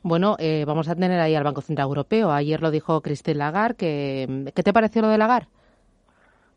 Bueno, 0.03 0.37
eh, 0.39 0.65
vamos 0.67 0.89
a 0.89 0.95
tener 0.95 1.19
ahí 1.21 1.35
al 1.35 1.45
Banco 1.45 1.63
Central 1.63 1.89
Europeo. 1.89 2.31
Ayer 2.31 2.63
lo 2.63 2.71
dijo 2.71 3.01
Christine 3.01 3.39
Lagarde. 3.39 3.77
Que, 3.77 4.53
¿Qué 4.55 4.63
te 4.63 4.73
pareció 4.73 5.03
lo 5.03 5.09
de 5.09 5.19
Lagarde? 5.19 5.49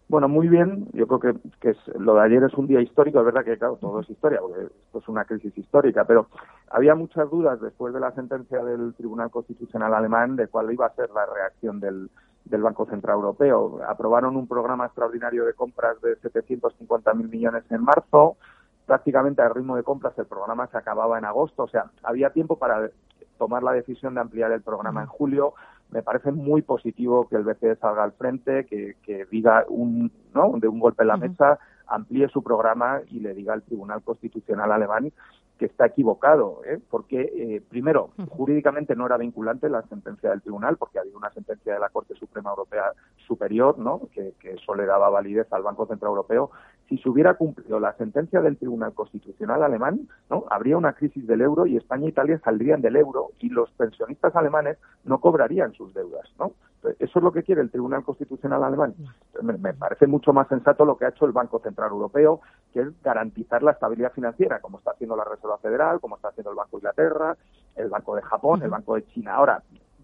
Bueno, 0.08 0.28
muy 0.28 0.48
bien. 0.48 0.88
Yo 0.94 1.08
creo 1.08 1.20
que, 1.20 1.40
que 1.60 1.76
lo 1.98 2.16
de 2.16 2.22
ayer 2.22 2.44
es 2.44 2.54
un 2.56 2.68
día 2.68 2.82
histórico. 2.82 3.20
Es 3.20 3.26
verdad 3.26 3.44
que, 3.44 3.58
claro, 3.58 3.78
todo 3.80 4.02
es 4.02 4.10
historia, 4.10 4.40
porque 4.40 4.66
esto 4.66 5.00
es 5.00 5.08
una 5.08 5.26
crisis 5.26 5.58
histórica, 5.58 6.04
pero 6.06 6.28
había 6.70 6.96
muchas 6.96 7.30
dudas 7.30 7.60
después 7.62 7.94
de 7.94 8.00
la 8.00 8.12
sentencia 8.12 8.64
del 8.64 8.94
Tribunal 8.96 9.32
Constitucional 9.32 9.94
alemán 9.94 10.36
de 10.36 10.48
cuál 10.48 10.72
iba 10.72 10.86
a 10.86 10.96
ser 10.96 11.10
la 11.12 11.26
reacción 11.26 11.80
del, 11.80 12.10
del 12.50 12.62
Banco 12.62 12.86
Central 12.86 13.16
Europeo. 13.16 13.80
Aprobaron 13.88 14.36
un 14.36 14.48
programa 14.48 14.86
extraordinario 14.86 15.46
de 15.46 15.54
compras 15.54 16.02
de 16.02 16.20
750.000 16.20 17.14
millones 17.30 17.64
en 17.70 17.84
marzo. 17.84 18.38
Prácticamente 18.86 19.42
al 19.42 19.54
ritmo 19.54 19.76
de 19.76 19.84
compras 19.84 20.18
el 20.18 20.26
programa 20.26 20.68
se 20.68 20.78
acababa 20.78 21.18
en 21.18 21.26
agosto. 21.26 21.64
O 21.64 21.68
sea, 21.68 21.92
había 22.04 22.32
tiempo 22.32 22.58
para 22.58 22.90
tomar 23.38 23.64
la 23.64 23.72
decisión 23.72 24.16
de 24.16 24.22
ampliar 24.22 24.52
el 24.52 24.62
programa 24.62 25.02
en 25.02 25.08
julio 25.08 25.54
me 25.92 26.04
parece 26.04 26.32
muy 26.32 26.62
positivo 26.62 27.28
que 27.28 27.36
el 27.36 27.44
BCE 27.44 27.76
salga 27.78 28.04
al 28.04 28.12
frente, 28.12 28.66
que, 28.66 29.26
diga 29.32 29.66
un, 29.70 30.12
¿no? 30.34 30.54
de 30.58 30.68
un 30.68 30.80
golpe 30.80 31.04
en 31.04 31.08
la 31.08 31.18
mesa, 31.18 31.60
amplíe 31.88 32.28
su 32.30 32.44
programa 32.44 33.02
y 33.10 33.20
le 33.20 33.34
diga 33.34 33.54
al 33.54 33.64
Tribunal 33.64 34.04
Constitucional 34.04 34.72
alemán 34.72 35.12
que 35.60 35.66
está 35.66 35.88
equivocado, 35.88 36.62
¿eh? 36.66 36.80
porque, 36.90 37.22
eh, 37.22 37.62
primero, 37.70 38.12
jurídicamente 38.30 38.96
no 38.96 39.06
era 39.06 39.18
vinculante 39.18 39.70
la 39.70 39.84
sentencia 39.84 40.30
del 40.30 40.42
tribunal, 40.42 40.78
porque 40.78 41.00
había 41.00 41.16
una 41.16 41.32
sentencia 41.32 41.74
de 41.74 41.80
la 41.80 41.90
Corte 41.90 42.16
Suprema 42.16 42.52
Europea 42.52 42.94
superior, 43.28 43.78
¿no? 43.78 44.08
que, 44.14 44.34
que 44.40 44.54
eso 44.54 44.74
le 44.74 44.86
daba 44.86 45.10
validez 45.10 45.52
al 45.52 45.62
Banco 45.62 45.86
Central 45.86 46.12
Europeo, 46.12 46.50
si 46.88 46.98
se 46.98 47.10
hubiera 47.10 47.36
cumplido 47.36 47.80
la 47.80 47.94
sentencia 47.94 48.42
del 48.42 48.58
Tribunal 48.58 48.94
Constitucional 48.94 49.62
alemán, 49.62 50.08
¿no? 50.30 50.46
habría 50.50 50.78
una 50.78 50.94
crisis 50.94 51.28
del 51.28 51.42
euro 51.42 51.68
y 51.68 51.78
España 51.78 52.06
e 52.06 52.10
Italia 52.10 52.42
saldrían 52.44 52.82
del 52.82 52.96
euro 52.96 53.30
y 53.40 53.50
los 53.50 53.70
pensionistas 53.72 54.36
alemanes 54.36 54.78
no 55.04 55.20
cobrarían 55.20 55.74
sus 55.74 55.94
deudas. 55.94 56.28
¿no? 56.40 56.54
Eso 56.98 57.20
es 57.20 57.24
lo 57.24 57.32
que 57.32 57.44
quiere 57.44 57.62
el 57.62 57.70
Tribunal 57.70 58.04
Constitucional 58.04 58.64
alemán. 58.64 58.96
Me, 59.42 59.74
parece 59.74 60.08
mucho 60.08 60.34
más 60.34 60.48
sensato 60.48 60.86
lo 60.86 60.98
que 60.98 61.06
ha 61.06 61.10
hecho 61.10 61.26
el 61.26 61.32
Banco 61.32 61.60
Central 61.60 61.92
Europeo, 61.92 62.42
que 62.74 62.82
es 62.82 63.02
garantizar 63.02 63.64
la 63.64 63.72
estabilidad 63.72 64.12
financiera, 64.12 64.60
como 64.60 64.78
está 64.78 64.92
haciendo 64.92 65.16
la 65.16 65.24
Reserva 65.24 65.58
Federal, 65.58 66.00
como 66.00 66.16
está 66.16 66.30
haciendo 66.30 66.52
el 66.52 66.58
Banco 66.58 66.78
de 66.78 66.78
Inglaterra, 66.78 67.38
el 67.76 67.90
Banco 67.90 68.16
de 68.16 68.22
Japón, 68.22 68.62
el 68.64 68.70
Banco 68.70 68.96
de 68.96 69.06
China. 69.08 69.36
Ahora, 69.36 69.64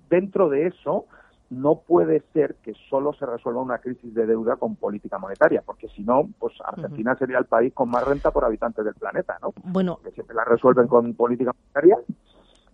dentro 0.10 0.50
de 0.50 0.67
eso, 0.67 1.05
no 1.50 1.81
puede 1.81 2.24
ser 2.34 2.55
que 2.55 2.74
solo 2.89 3.13
se 3.13 3.25
resuelva 3.25 3.62
una 3.62 3.77
crisis 3.77 4.13
de 4.13 4.25
deuda 4.25 4.55
con 4.55 4.75
política 4.75 5.17
monetaria, 5.19 5.62
porque 5.65 5.88
si 5.89 6.03
no, 6.03 6.27
pues 6.39 6.53
Argentina 6.63 7.15
sería 7.15 7.38
el 7.38 7.45
país 7.45 7.74
con 7.74 7.89
más 7.89 8.03
renta 8.03 8.31
por 8.31 8.45
habitante 8.45 8.84
del 8.84 8.95
planeta, 8.95 9.38
¿no? 9.41 9.53
Bueno, 9.63 10.00
que 10.03 10.12
siempre 10.12 10.36
la 10.36 10.43
resuelven 10.43 10.88
con 10.88 11.13
política 11.13 11.51
monetaria 11.53 11.98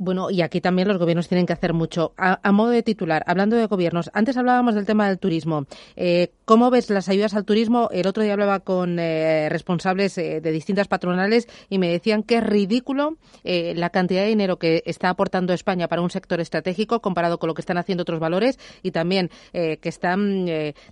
bueno, 0.01 0.31
y 0.31 0.41
aquí 0.41 0.61
también 0.61 0.87
los 0.87 0.97
gobiernos 0.97 1.27
tienen 1.27 1.45
que 1.45 1.53
hacer 1.53 1.73
mucho. 1.73 2.15
A, 2.17 2.51
modo 2.51 2.71
de 2.71 2.81
titular, 2.81 3.23
hablando 3.27 3.55
de 3.55 3.67
gobiernos, 3.67 4.09
antes 4.15 4.35
hablábamos 4.35 4.73
del 4.73 4.87
tema 4.87 5.07
del 5.07 5.19
turismo. 5.19 5.67
Eh, 5.95 6.31
¿Cómo 6.43 6.71
ves 6.71 6.89
las 6.89 7.07
ayudas 7.07 7.35
al 7.35 7.45
turismo? 7.45 7.87
El 7.91 8.07
otro 8.07 8.23
día 8.23 8.33
hablaba 8.33 8.61
con 8.61 8.97
eh, 8.97 9.47
responsables 9.49 10.17
eh, 10.17 10.41
de 10.41 10.51
distintas 10.51 10.87
patronales 10.87 11.47
y 11.69 11.77
me 11.77 11.87
decían 11.87 12.23
que 12.23 12.37
es 12.37 12.43
ridículo 12.43 13.17
la 13.43 13.91
cantidad 13.91 14.21
de 14.21 14.29
dinero 14.29 14.57
que 14.57 14.81
está 14.87 15.09
aportando 15.09 15.53
España 15.53 15.87
para 15.87 16.01
un 16.01 16.09
sector 16.09 16.39
estratégico 16.39 16.99
comparado 16.99 17.37
con 17.37 17.47
lo 17.47 17.53
que 17.53 17.61
están 17.61 17.77
haciendo 17.77 18.01
otros 18.01 18.19
valores 18.19 18.57
y 18.81 18.91
también 18.91 19.29
que 19.51 19.79
están 19.83 20.47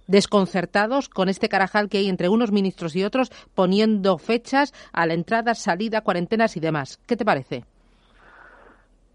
desconcertados 0.08 1.10
con 1.10 1.30
este 1.30 1.50
carajal 1.50 1.90
que 1.90 2.00
hay 2.00 2.10
entre 2.10 2.30
unos 2.30 2.52
ministros 2.52 2.96
y 2.96 3.04
otros 3.04 3.32
poniendo 3.56 4.18
fechas 4.18 4.74
a 4.92 5.06
la 5.06 5.14
entrada, 5.14 5.56
salida, 5.56 6.02
cuarentenas 6.02 6.58
y 6.58 6.60
demás. 6.60 7.00
¿Qué 7.06 7.16
te 7.16 7.26
parece? 7.26 7.66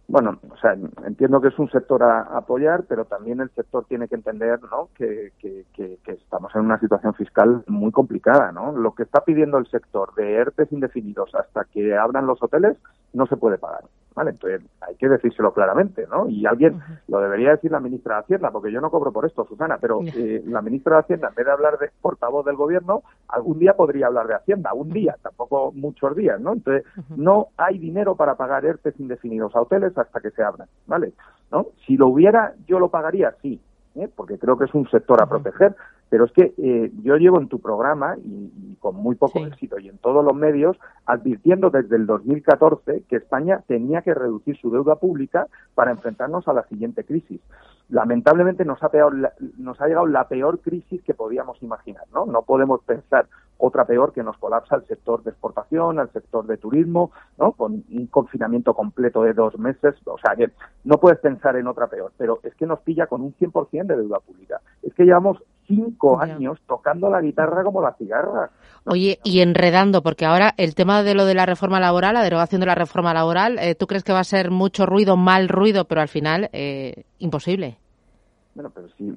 Bueno, 0.07 0.39
o 0.51 0.57
sea, 0.59 0.77
entiendo 1.07 1.41
que 1.41 1.49
es 1.49 1.59
un 1.59 1.71
sector 1.71 2.03
a, 2.03 2.23
apoyar, 2.37 2.85
pero 2.89 3.07
también 3.07 3.41
el 3.41 3.51
sector 3.51 3.87
tiene 3.87 4.07
que 4.07 4.15
entender, 4.15 4.61
¿no? 4.71 4.89
Que, 4.95 5.33
que, 5.39 5.65
que, 5.73 5.99
estamos 6.07 6.55
en 6.55 6.63
una 6.63 6.79
situación 6.79 7.15
fiscal 7.15 7.65
muy 7.67 7.91
complicada, 7.91 8.53
¿no? 8.53 8.73
Lo 8.73 8.95
que 8.95 9.05
está 9.05 9.25
pidiendo 9.25 9.57
el 9.57 9.67
sector 9.69 10.15
de 10.15 10.35
ERTES 10.35 10.73
indefinidos 10.73 11.35
hasta 11.35 11.65
que 11.65 11.97
abran 11.97 12.27
los 12.27 12.43
hoteles 12.43 12.77
no 13.13 13.27
se 13.27 13.37
puede 13.37 13.59
pagar. 13.59 13.85
¿Vale? 14.15 14.31
Entonces 14.31 14.63
hay 14.81 14.95
que 14.97 15.09
decírselo 15.09 15.53
claramente, 15.53 16.07
¿no? 16.07 16.29
Y 16.29 16.47
alguien 16.47 16.81
lo 17.09 17.21
debería 17.21 17.51
decir 17.51 17.71
la 17.71 17.81
ministra 17.81 18.17
de 18.17 18.21
Hacienda, 18.21 18.51
porque 18.51 18.71
yo 18.71 18.81
no 18.81 18.91
cobro 18.91 19.13
por 19.13 19.27
esto, 19.27 19.45
Susana, 19.45 19.79
pero 19.81 20.01
eh, 20.03 20.43
la 20.47 20.63
ministra 20.63 20.97
de 20.97 21.01
Hacienda, 21.01 21.29
en 21.29 21.35
vez 21.35 21.47
de 21.47 21.53
hablar 21.53 21.79
de 21.79 21.91
portavoz 22.01 22.45
del 22.45 22.57
gobierno, 22.57 23.03
algún 23.29 23.59
día 23.59 23.75
podría 23.75 24.07
hablar 24.07 24.27
de 24.27 24.35
Hacienda, 24.35 24.73
un 24.73 24.91
día, 24.91 25.17
tampoco 25.23 25.73
muchos 25.73 26.15
días, 26.17 26.41
¿no? 26.41 26.53
Entonces 26.53 26.85
no 27.17 27.49
hay 27.57 27.79
dinero 27.79 28.15
para 28.15 28.37
pagar 28.37 28.65
ERTES 28.65 28.99
indefinidos 29.01 29.55
a 29.57 29.61
hoteles 29.61 29.97
hasta 29.97 30.21
que 30.21 30.31
se 30.31 30.43
abran, 30.43 30.69
¿vale? 30.87 31.13
¿No? 31.51 31.67
Si 31.87 31.97
lo 31.97 32.09
hubiera, 32.09 32.55
yo 32.67 32.79
lo 32.79 32.89
pagaría, 32.89 33.35
sí, 33.43 33.61
¿eh? 33.97 34.09
porque 34.15 34.39
creo 34.39 34.57
que 34.59 34.65
es 34.65 34.75
un 34.75 34.89
sector 34.89 35.21
a 35.23 35.27
proteger, 35.27 35.75
pero 36.09 36.25
es 36.27 36.33
que 36.33 36.55
eh, 36.59 36.93
yo 37.03 37.17
llevo 37.17 37.41
en 37.41 37.49
tu 37.49 37.61
programa, 37.61 38.17
y, 38.19 38.77
con 38.81 38.97
muy 38.97 39.15
poco 39.15 39.45
éxito, 39.47 39.79
y 39.79 39.89
en 39.89 39.99
todos 39.99 40.25
los 40.25 40.35
medios, 40.35 40.77
advirtiendo 41.07 41.71
desde 41.71 41.97
el 41.97 42.07
2014 42.07 43.05
que 43.09 43.17
España 43.17 43.63
tenía 43.67 44.03
que 44.03 44.15
reducir 44.15 44.57
su 44.59 44.71
deuda 44.71 44.97
pública 44.97 45.47
para 45.75 45.91
enfrentarnos 45.91 46.47
a 46.49 46.53
la 46.53 46.65
siguiente 46.65 47.05
crisis. 47.05 47.41
Lamentablemente 47.89 48.65
nos 48.65 48.83
ha, 48.83 48.91
nos 49.59 49.81
ha 49.81 49.87
llegado 49.87 50.07
la 50.07 50.29
peor 50.29 50.61
crisis 50.61 51.03
que 51.03 51.15
podíamos 51.15 51.63
imaginar, 51.63 52.05
¿no? 52.13 52.27
No 52.27 52.43
podemos 52.43 52.83
pensar 52.85 53.27
otra 53.59 53.85
peor 53.85 54.13
que 54.13 54.23
nos 54.23 54.37
colapsa 54.39 54.77
el 54.77 54.87
sector 54.87 55.23
de 55.23 55.31
exportación, 55.31 55.99
al 55.99 56.11
sector 56.13 56.47
de 56.47 56.57
turismo, 56.57 57.13
¿no? 57.39 57.53
Con 57.53 57.85
un 57.91 58.07
confinamiento 58.09 58.75
completo 58.75 59.23
de 59.23 59.33
dos 59.33 59.59
meses, 59.59 59.95
o 60.05 60.19
sea 60.19 60.35
que 60.37 60.53
no 60.85 60.99
puedes 60.99 61.19
pensar 61.21 61.57
en 61.57 61.67
otra 61.67 61.87
peor, 61.87 62.13
pero 62.17 62.41
es 62.43 62.55
que 62.55 62.67
nos 62.67 62.81
pilla 62.81 63.07
con 63.07 63.23
un 63.23 63.35
100% 63.35 63.87
de 63.87 63.97
deuda 63.97 64.21
pública. 64.21 64.61
Es 64.83 64.93
que 64.95 65.05
llevamos 65.05 65.39
cinco 65.67 66.21
años 66.21 66.59
tocando 66.67 67.09
la 67.09 67.21
guitarra 67.21 67.63
como 67.65 67.81
la 67.81 67.95
cigarra. 67.95 68.51
Oye, 68.85 69.19
y 69.25 69.41
enredando, 69.41 70.03
porque 70.03 70.27
ahora 70.27 70.53
el 70.57 70.75
tema 70.75 71.03
de 71.03 71.15
lo 71.15 71.25
de 71.25 71.35
la 71.35 71.47
reforma 71.47 71.81
laboral, 71.81 72.15
la 72.15 72.23
derogación 72.23 72.61
de 72.61 72.67
la 72.67 72.75
reforma 72.75 73.15
laboral, 73.15 73.59
eh, 73.59 73.75
¿tú 73.75 73.87
crees 73.87 74.05
que 74.05 74.13
va 74.13 74.21
a 74.21 74.25
ser 74.25 74.51
mucho 74.51 74.85
ruido, 74.85 75.17
mal 75.17 75.49
ruido, 75.49 75.87
pero 75.87 76.01
al 76.01 76.09
final 76.09 76.51
eh, 76.53 77.05
imposible? 77.19 77.79
Bueno, 78.55 78.71
pero 78.73 78.89
sí, 78.97 79.13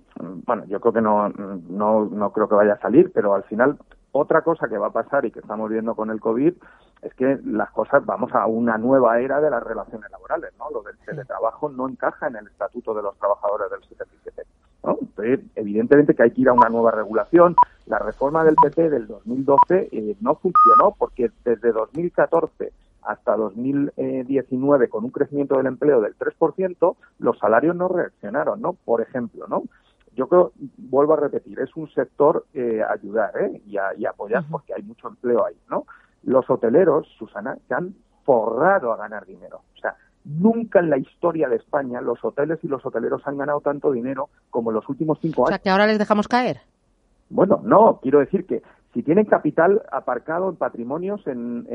bueno, 0.45 0.63
yo 0.67 0.79
creo 0.79 0.93
que 0.93 1.01
no, 1.01 1.29
no, 1.29 2.05
no 2.05 2.31
creo 2.31 2.49
que 2.49 2.55
vaya 2.55 2.73
a 2.73 2.79
salir, 2.79 3.11
pero 3.13 3.35
al 3.35 3.43
final 3.43 3.77
otra 4.11 4.41
cosa 4.41 4.67
que 4.67 4.77
va 4.77 4.87
a 4.87 4.91
pasar 4.91 5.25
y 5.25 5.31
que 5.31 5.39
estamos 5.39 5.69
viendo 5.69 5.95
con 5.95 6.09
el 6.09 6.19
COVID 6.19 6.53
es 7.01 7.13
que 7.13 7.39
las 7.45 7.69
cosas, 7.71 8.05
vamos 8.05 8.33
a 8.33 8.47
una 8.47 8.77
nueva 8.77 9.19
era 9.19 9.39
de 9.39 9.49
las 9.49 9.63
relaciones 9.63 10.09
laborales, 10.09 10.51
¿no? 10.57 10.69
Lo 10.71 10.81
del 10.81 10.97
teletrabajo 10.99 11.69
no 11.69 11.87
encaja 11.87 12.27
en 12.27 12.37
el 12.37 12.47
estatuto 12.47 12.93
de 12.93 13.03
los 13.03 13.17
trabajadores 13.17 13.69
del 13.69 13.83
77. 13.83 14.43
¿no? 14.83 14.97
Entonces, 14.99 15.39
evidentemente 15.55 16.15
que 16.15 16.23
hay 16.23 16.31
que 16.31 16.41
ir 16.41 16.49
a 16.49 16.53
una 16.53 16.69
nueva 16.69 16.91
regulación. 16.91 17.55
La 17.85 17.99
reforma 17.99 18.43
del 18.43 18.55
PP 18.55 18.89
del 18.89 19.07
2012 19.07 19.89
eh, 19.91 20.15
no 20.21 20.35
funcionó 20.35 20.95
porque 20.97 21.31
desde 21.45 21.71
2014 21.71 22.71
hasta 23.03 23.37
2019 23.37 24.89
con 24.89 25.05
un 25.05 25.11
crecimiento 25.11 25.55
del 25.55 25.67
empleo 25.67 26.01
del 26.01 26.17
3%, 26.17 26.95
los 27.19 27.39
salarios 27.39 27.75
no 27.75 27.87
reaccionaron, 27.87 28.61
¿no? 28.61 28.73
Por 28.73 29.01
ejemplo, 29.01 29.47
¿no? 29.47 29.63
Yo 30.17 30.27
creo, 30.27 30.51
vuelvo 30.77 31.13
a 31.13 31.17
repetir, 31.17 31.59
es 31.59 31.73
un 31.75 31.87
sector 31.91 32.47
eh, 32.53 32.81
ayudar 32.89 33.31
¿eh? 33.39 33.61
y, 33.67 33.77
apoyar 34.05 34.43
porque 34.49 34.73
hay 34.73 34.81
mucho 34.81 35.07
empleo 35.07 35.45
ahí, 35.45 35.55
¿no? 35.69 35.85
Los 36.23 36.49
hoteleros, 36.49 37.07
Susana, 37.19 37.57
se 37.67 37.75
han 37.75 37.93
forrado 38.25 38.91
a 38.91 38.97
ganar 38.97 39.27
dinero. 39.27 39.61
O 39.75 39.79
sea, 39.79 39.95
nunca 40.25 40.79
en 40.79 40.89
la 40.89 40.97
historia 40.97 41.47
de 41.47 41.57
España 41.57 42.01
los 42.01 42.25
hoteles 42.25 42.59
y 42.63 42.67
los 42.67 42.83
hoteleros 42.83 43.21
han 43.27 43.37
ganado 43.37 43.61
tanto 43.61 43.91
dinero 43.91 44.29
como 44.49 44.71
en 44.71 44.75
los 44.75 44.89
últimos 44.89 45.19
cinco 45.21 45.43
años. 45.43 45.49
O 45.49 45.51
sea, 45.51 45.59
que 45.59 45.69
ahora 45.69 45.85
les 45.85 45.99
dejamos 45.99 46.27
caer. 46.27 46.61
Bueno, 47.29 47.61
no, 47.63 47.99
quiero 48.01 48.19
decir 48.19 48.45
que 48.47 48.63
si 48.93 49.03
tienen 49.03 49.25
capital 49.25 49.81
aparcado 49.91 50.49
en 50.49 50.55
patrimonios 50.55 51.25
en, 51.27 51.67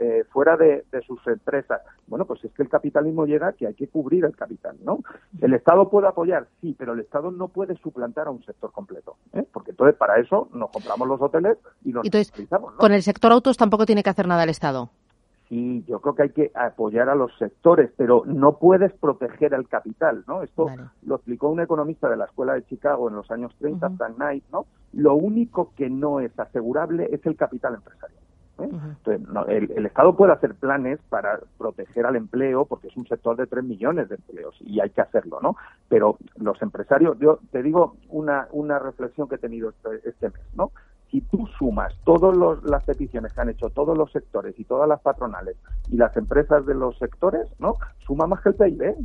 eh, 0.00 0.24
fuera 0.30 0.56
de, 0.56 0.84
sus 1.06 1.24
empresas, 1.26 1.82
bueno, 2.06 2.24
pues 2.24 2.44
es 2.44 2.52
que 2.52 2.62
el 2.62 2.68
capitalismo 2.68 3.26
llega 3.26 3.52
que 3.52 3.66
hay 3.66 3.74
que 3.74 3.88
cubrir 3.88 4.24
el 4.24 4.34
capital, 4.34 4.76
¿no? 4.82 5.00
El 5.40 5.54
Estado 5.54 5.88
puede 5.88 6.08
apoyar, 6.08 6.46
sí, 6.60 6.74
pero 6.78 6.94
el 6.94 7.00
Estado 7.00 7.30
no 7.30 7.48
puede 7.48 7.76
suplantar 7.76 8.26
a 8.26 8.30
un 8.30 8.42
sector 8.44 8.72
completo, 8.72 9.16
¿eh? 9.32 9.46
porque 9.52 9.70
entonces 9.70 9.96
para 9.96 10.18
eso 10.18 10.48
nos 10.52 10.70
compramos 10.70 11.06
los 11.06 11.20
hoteles 11.20 11.58
y 11.84 11.92
nos 11.92 12.04
entonces, 12.04 12.32
Con 12.76 12.92
el 12.92 13.02
sector 13.02 13.32
autos 13.32 13.56
tampoco 13.56 13.86
tiene 13.86 14.02
que 14.02 14.10
hacer 14.10 14.26
nada 14.26 14.44
el 14.44 14.50
Estado. 14.50 14.90
Sí, 15.48 15.84
yo 15.86 16.00
creo 16.00 16.14
que 16.16 16.22
hay 16.24 16.30
que 16.30 16.50
apoyar 16.54 17.08
a 17.08 17.14
los 17.14 17.36
sectores, 17.38 17.90
pero 17.96 18.24
no 18.26 18.58
puedes 18.58 18.92
proteger 18.94 19.54
al 19.54 19.68
capital, 19.68 20.24
¿no? 20.26 20.42
Esto 20.42 20.66
lo 21.02 21.16
explicó 21.16 21.48
un 21.48 21.60
economista 21.60 22.08
de 22.08 22.16
la 22.16 22.24
Escuela 22.24 22.54
de 22.54 22.64
Chicago 22.64 23.08
en 23.08 23.14
los 23.14 23.30
años 23.30 23.54
30, 23.60 23.90
Frank 23.90 24.16
Knight, 24.16 24.44
¿no? 24.50 24.66
Lo 24.92 25.14
único 25.14 25.72
que 25.76 25.88
no 25.88 26.18
es 26.18 26.36
asegurable 26.36 27.08
es 27.12 27.24
el 27.26 27.36
capital 27.36 27.76
empresarial. 27.76 28.20
¿eh? 28.58 28.70
Entonces, 29.06 29.68
el, 29.76 29.86
Estado 29.86 30.16
puede 30.16 30.32
hacer 30.32 30.56
planes 30.56 30.98
para 31.08 31.38
proteger 31.58 32.06
al 32.06 32.16
empleo, 32.16 32.64
porque 32.64 32.88
es 32.88 32.96
un 32.96 33.06
sector 33.06 33.36
de 33.36 33.46
3 33.46 33.62
millones 33.62 34.08
de 34.08 34.16
empleos 34.16 34.56
y 34.60 34.80
hay 34.80 34.90
que 34.90 35.00
hacerlo, 35.00 35.38
¿no? 35.40 35.56
Pero 35.88 36.18
los 36.36 36.60
empresarios, 36.60 37.18
yo 37.20 37.38
te 37.52 37.62
digo 37.62 37.96
una, 38.08 38.48
una 38.50 38.80
reflexión 38.80 39.28
que 39.28 39.36
he 39.36 39.38
tenido 39.38 39.70
este, 39.70 40.08
este 40.08 40.30
mes, 40.30 40.42
¿no? 40.54 40.72
Si 41.10 41.20
tú 41.22 41.46
sumas 41.58 41.94
todas 42.04 42.36
las 42.64 42.84
peticiones 42.84 43.32
que 43.32 43.40
han 43.40 43.50
hecho 43.50 43.70
todos 43.70 43.96
los 43.96 44.10
sectores 44.12 44.58
y 44.58 44.64
todas 44.64 44.88
las 44.88 45.00
patronales 45.00 45.56
y 45.90 45.96
las 45.96 46.16
empresas 46.16 46.66
de 46.66 46.74
los 46.74 46.98
sectores, 46.98 47.48
¿no? 47.58 47.74
Suma 48.06 48.26
más 48.26 48.40
que 48.42 48.50
el 48.50 48.54
PIB. 48.56 48.96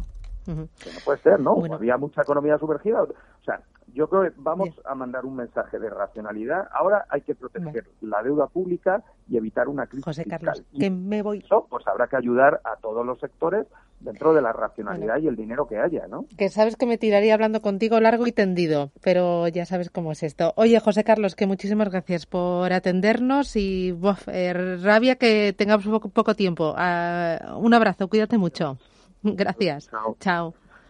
Que 0.44 0.54
no 0.54 0.68
puede 1.06 1.20
ser, 1.20 1.40
¿no? 1.40 1.56
Había 1.72 1.98
mucha 1.98 2.24
economía 2.24 2.58
sumergida. 2.58 3.04
O 3.04 3.44
sea, 3.46 3.62
yo 3.94 4.08
creo 4.10 4.24
que 4.24 4.32
vamos 4.38 4.70
a 4.86 4.96
mandar 4.96 5.26
un 5.26 5.36
mensaje 5.36 5.78
de 5.78 5.90
racionalidad. 5.90 6.68
Ahora 6.74 7.06
hay 7.10 7.22
que 7.22 7.36
proteger 7.36 7.86
la 8.02 8.24
deuda 8.24 8.48
pública 8.48 9.04
y 9.28 9.38
evitar 9.38 9.68
una 9.68 9.86
crisis 9.86 10.06
José 10.06 10.26
Carlos, 10.26 10.64
que 10.78 10.90
me 10.90 11.22
voy. 11.22 11.40
Eso, 11.40 11.68
pues 11.70 11.88
habrá 11.88 12.08
que 12.08 12.16
ayudar 12.16 12.60
a 12.64 12.78
todos 12.78 13.06
los 13.06 13.20
sectores 13.20 13.68
dentro 14.02 14.34
de 14.34 14.42
la 14.42 14.52
racionalidad 14.54 15.20
y 15.20 15.28
el 15.28 15.36
dinero 15.36 15.68
que 15.68 15.78
haya, 15.78 16.08
¿no? 16.08 16.26
Que 16.38 16.50
sabes 16.50 16.76
que 16.76 16.86
me 16.86 16.98
tiraría 16.98 17.34
hablando 17.34 17.62
contigo 17.62 18.00
largo 18.00 18.28
y 18.28 18.32
tendido, 18.32 18.92
pero 19.02 19.48
ya 19.48 19.66
sabes 19.66 19.90
cómo 19.90 20.12
es 20.12 20.24
esto. 20.24 20.54
Oye, 20.56 20.80
José 20.80 21.04
Carlos, 21.04 21.36
que 21.36 21.48
muchísimas 21.48 21.90
gracias 21.90 22.26
por 22.26 22.74
atendernos 22.74 23.56
y 23.56 23.96
eh, 24.28 24.78
rabia 24.82 25.16
que 25.16 25.54
tengamos 25.54 25.86
poco, 25.86 26.10
poco 26.10 26.36
tiempo. 26.36 26.74
Ah, 26.78 27.56
un 27.58 27.74
abrazo, 27.74 28.08
cuídate 28.08 28.38
mucho. 28.38 28.78
Gracias. 29.24 29.90
Chao. 30.20 30.54